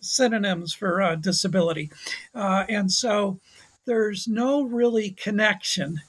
synonyms 0.00 0.72
for 0.72 1.02
uh, 1.02 1.16
disability. 1.16 1.90
Uh, 2.34 2.64
and 2.70 2.90
so 2.90 3.38
there's 3.84 4.26
no 4.26 4.62
really 4.62 5.10
connection 5.10 6.00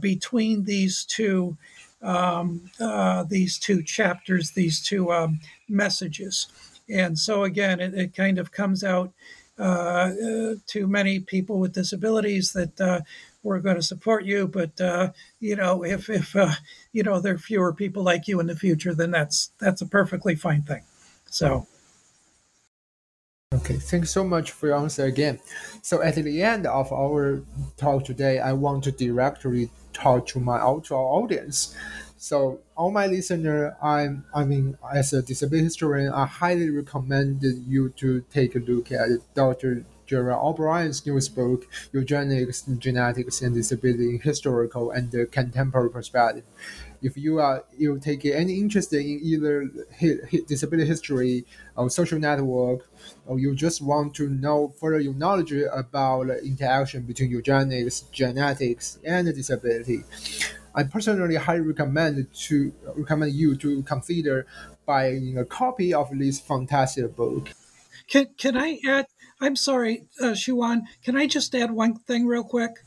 between 0.00 0.64
these 0.64 1.04
two 1.04 1.56
um, 2.04 2.70
uh, 2.80 3.24
these 3.24 3.58
two 3.58 3.82
chapters, 3.82 4.52
these 4.52 4.80
two 4.80 5.10
um, 5.10 5.40
messages. 5.68 6.46
And 6.88 7.18
so, 7.18 7.44
again, 7.44 7.80
it, 7.80 7.94
it 7.94 8.14
kind 8.14 8.38
of 8.38 8.52
comes 8.52 8.84
out 8.84 9.12
uh, 9.58 9.62
uh, 9.62 10.54
to 10.66 10.86
many 10.86 11.20
people 11.20 11.60
with 11.60 11.72
disabilities 11.72 12.52
that 12.52 12.80
uh, 12.80 13.00
we're 13.44 13.60
going 13.60 13.76
to 13.76 13.82
support 13.82 14.24
you, 14.24 14.48
but 14.48 14.80
uh, 14.80 15.12
you 15.38 15.54
know, 15.54 15.84
if 15.84 16.10
if 16.10 16.34
uh, 16.34 16.54
you 16.92 17.04
know 17.04 17.20
there 17.20 17.34
are 17.34 17.38
fewer 17.38 17.72
people 17.72 18.02
like 18.02 18.26
you 18.26 18.40
in 18.40 18.48
the 18.48 18.56
future, 18.56 18.94
then 18.94 19.12
that's 19.12 19.52
that's 19.60 19.80
a 19.80 19.86
perfectly 19.86 20.34
fine 20.34 20.62
thing. 20.62 20.82
So. 21.26 21.68
Okay, 23.54 23.76
thanks 23.76 24.10
so 24.10 24.24
much 24.24 24.50
for 24.50 24.66
your 24.66 24.76
answer 24.76 25.04
again. 25.04 25.38
So 25.80 26.02
at 26.02 26.16
the 26.16 26.42
end 26.42 26.66
of 26.66 26.92
our 26.92 27.44
talk 27.76 28.04
today, 28.04 28.40
I 28.40 28.52
want 28.52 28.82
to 28.84 28.90
directly 28.90 29.70
talk 29.94 30.26
to 30.26 30.40
my 30.40 30.58
to 30.58 30.94
our 30.94 31.08
audience. 31.22 31.74
So 32.16 32.60
all 32.76 32.90
my 32.90 33.06
listener, 33.06 33.76
I'm 33.82 34.24
I 34.34 34.44
mean 34.44 34.76
as 34.92 35.12
a 35.12 35.22
disability 35.22 35.64
historian, 35.64 36.12
I 36.12 36.26
highly 36.26 36.70
recommend 36.70 37.42
you 37.42 37.90
to 37.90 38.24
take 38.30 38.54
a 38.56 38.58
look 38.58 38.92
at 38.92 39.08
Dr. 39.34 39.84
Gerald 40.06 40.44
O'Brien's 40.44 41.06
newest 41.06 41.34
book, 41.34 41.66
Eugenics, 41.92 42.62
Genetics, 42.78 43.40
and 43.40 43.54
Disability 43.54 44.10
in 44.10 44.20
Historical 44.20 44.90
and 44.90 45.10
Contemporary 45.30 45.90
Perspective. 45.90 46.44
If 47.04 47.18
you 47.18 47.38
are 47.38 47.64
you 47.76 47.98
take 47.98 48.24
any 48.24 48.54
interest 48.58 48.92
in 48.94 49.20
either 49.22 49.70
disability 50.48 50.88
history 50.88 51.44
or 51.76 51.90
social 51.90 52.18
network, 52.18 52.88
or 53.26 53.38
you 53.38 53.54
just 53.54 53.82
want 53.82 54.14
to 54.14 54.28
know 54.28 54.72
further 54.80 55.00
your 55.00 55.14
knowledge 55.14 55.52
about 55.52 56.28
the 56.28 56.42
interaction 56.42 57.02
between 57.02 57.30
eugenics, 57.30 58.00
genetics, 58.10 58.98
and 59.04 59.26
disability, 59.34 60.00
I 60.74 60.84
personally 60.84 61.36
highly 61.36 61.60
recommend 61.60 62.26
to 62.48 62.72
recommend 62.96 63.32
you 63.32 63.54
to 63.56 63.82
consider 63.82 64.46
buying 64.86 65.36
a 65.38 65.44
copy 65.44 65.92
of 65.92 66.08
this 66.18 66.40
fantastic 66.40 67.14
book. 67.14 67.50
Can 68.08 68.28
can 68.38 68.56
I 68.56 68.80
add? 68.86 69.06
I'm 69.40 69.56
sorry, 69.56 70.06
uh, 70.22 70.34
Shu 70.34 70.56
Wan. 70.56 70.86
Can 71.04 71.16
I 71.16 71.26
just 71.26 71.54
add 71.54 71.70
one 71.70 71.96
thing 71.96 72.26
real 72.26 72.44
quick? 72.44 72.82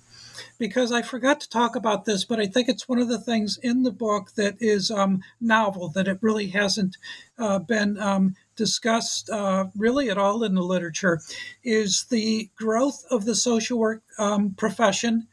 Because 0.57 0.91
I 0.91 1.01
forgot 1.01 1.39
to 1.41 1.49
talk 1.49 1.75
about 1.75 2.05
this, 2.05 2.25
but 2.25 2.39
I 2.39 2.45
think 2.45 2.69
it's 2.69 2.87
one 2.87 2.99
of 2.99 3.07
the 3.07 3.19
things 3.19 3.57
in 3.61 3.83
the 3.83 3.91
book 3.91 4.31
that 4.35 4.55
is 4.59 4.91
um, 4.91 5.21
novel 5.39 5.89
that 5.89 6.07
it 6.07 6.19
really 6.21 6.47
hasn't 6.47 6.97
uh, 7.37 7.59
been 7.59 7.97
um, 7.99 8.35
discussed 8.55 9.29
uh, 9.29 9.65
really 9.75 10.09
at 10.09 10.17
all 10.17 10.43
in 10.43 10.55
the 10.55 10.61
literature. 10.61 11.21
Is 11.63 12.05
the 12.09 12.49
growth 12.55 13.05
of 13.09 13.25
the 13.25 13.35
social 13.35 13.79
work 13.79 14.03
um, 14.17 14.53
profession 14.57 15.27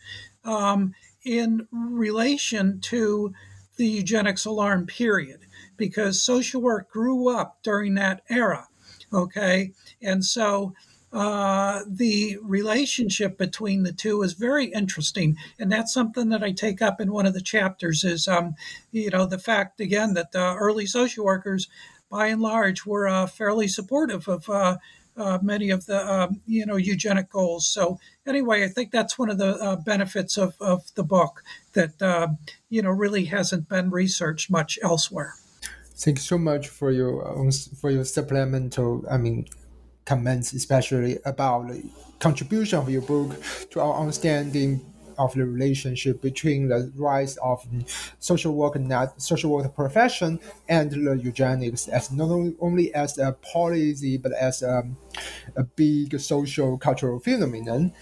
um, 0.44 0.94
in 1.24 1.66
relation 1.72 2.80
to 2.82 3.32
the 3.76 3.86
eugenics 3.86 4.44
alarm 4.44 4.86
period? 4.86 5.40
Because 5.76 6.22
social 6.22 6.60
work 6.60 6.90
grew 6.90 7.28
up 7.28 7.58
during 7.62 7.94
that 7.94 8.22
era. 8.28 8.68
Okay, 9.12 9.72
and 10.02 10.24
so 10.24 10.74
uh, 11.14 11.82
the 11.86 12.36
relationship 12.42 13.38
between 13.38 13.84
the 13.84 13.92
two 13.92 14.20
is 14.22 14.32
very 14.32 14.66
interesting, 14.66 15.36
and 15.60 15.70
that's 15.70 15.94
something 15.94 16.28
that 16.30 16.42
I 16.42 16.50
take 16.50 16.82
up 16.82 17.00
in 17.00 17.12
one 17.12 17.24
of 17.24 17.34
the 17.34 17.40
chapters. 17.40 18.02
Is 18.02 18.26
um, 18.26 18.56
you 18.90 19.10
know 19.10 19.24
the 19.24 19.38
fact 19.38 19.78
again 19.78 20.14
that 20.14 20.32
the 20.32 20.56
early 20.56 20.86
social 20.86 21.24
workers, 21.24 21.68
by 22.10 22.26
and 22.26 22.42
large, 22.42 22.84
were 22.84 23.06
uh, 23.06 23.28
fairly 23.28 23.68
supportive 23.68 24.26
of 24.26 24.50
uh, 24.50 24.78
uh 25.16 25.38
many 25.40 25.70
of 25.70 25.86
the 25.86 26.04
um, 26.12 26.40
you 26.46 26.66
know 26.66 26.74
eugenic 26.74 27.30
goals. 27.30 27.68
So 27.68 28.00
anyway, 28.26 28.64
I 28.64 28.68
think 28.68 28.90
that's 28.90 29.16
one 29.16 29.30
of 29.30 29.38
the 29.38 29.80
benefits 29.86 30.36
of, 30.36 30.56
of 30.60 30.82
the 30.96 31.04
book 31.04 31.44
that 31.74 32.02
um, 32.02 32.38
you 32.70 32.82
know 32.82 32.90
really 32.90 33.26
hasn't 33.26 33.68
been 33.68 33.90
researched 33.90 34.50
much 34.50 34.80
elsewhere. 34.82 35.34
Thanks 35.96 36.24
so 36.24 36.38
much 36.38 36.66
for 36.66 36.90
your 36.90 37.22
for 37.80 37.92
your 37.92 38.04
supplemental. 38.04 39.04
I 39.08 39.16
mean 39.16 39.46
comments, 40.04 40.52
especially 40.52 41.18
about 41.24 41.68
the 41.68 41.82
contribution 42.18 42.78
of 42.78 42.88
your 42.88 43.02
book 43.02 43.36
to 43.70 43.80
our 43.80 44.00
understanding 44.00 44.80
of 45.18 45.34
the 45.34 45.44
relationship 45.44 46.20
between 46.20 46.68
the 46.68 46.92
rise 46.96 47.36
of 47.38 47.64
social 48.18 48.54
work 48.54 48.76
social 49.18 49.50
work 49.50 49.74
profession 49.74 50.40
and 50.68 50.90
the 50.90 51.12
eugenics 51.22 51.88
as 51.88 52.10
not 52.10 52.30
only 52.60 52.92
as 52.94 53.18
a 53.18 53.32
policy 53.32 54.16
but 54.16 54.32
as 54.32 54.62
a, 54.62 54.82
a 55.56 55.62
big 55.62 56.18
social 56.20 56.76
cultural 56.78 57.20
phenomenon 57.20 57.92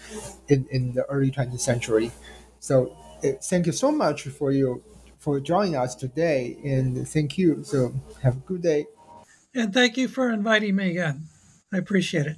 in, 0.47 0.65
in 0.71 0.93
the 0.93 1.03
early 1.05 1.31
20th 1.31 1.59
century. 1.59 2.11
So 2.59 2.95
uh, 3.23 3.33
thank 3.41 3.65
you 3.67 3.71
so 3.71 3.91
much 3.91 4.23
for 4.23 4.51
you 4.51 4.83
for 5.19 5.39
joining 5.39 5.75
us 5.75 5.95
today 5.95 6.57
and 6.63 7.07
thank 7.07 7.37
you. 7.37 7.63
So 7.63 7.93
have 8.21 8.37
a 8.37 8.39
good 8.39 8.61
day. 8.61 8.87
And 9.55 9.73
thank 9.73 9.97
you 9.97 10.07
for 10.07 10.31
inviting 10.31 10.75
me 10.75 10.89
again. 10.89 11.27
I 11.73 11.77
appreciate 11.77 12.27
it. 12.27 12.37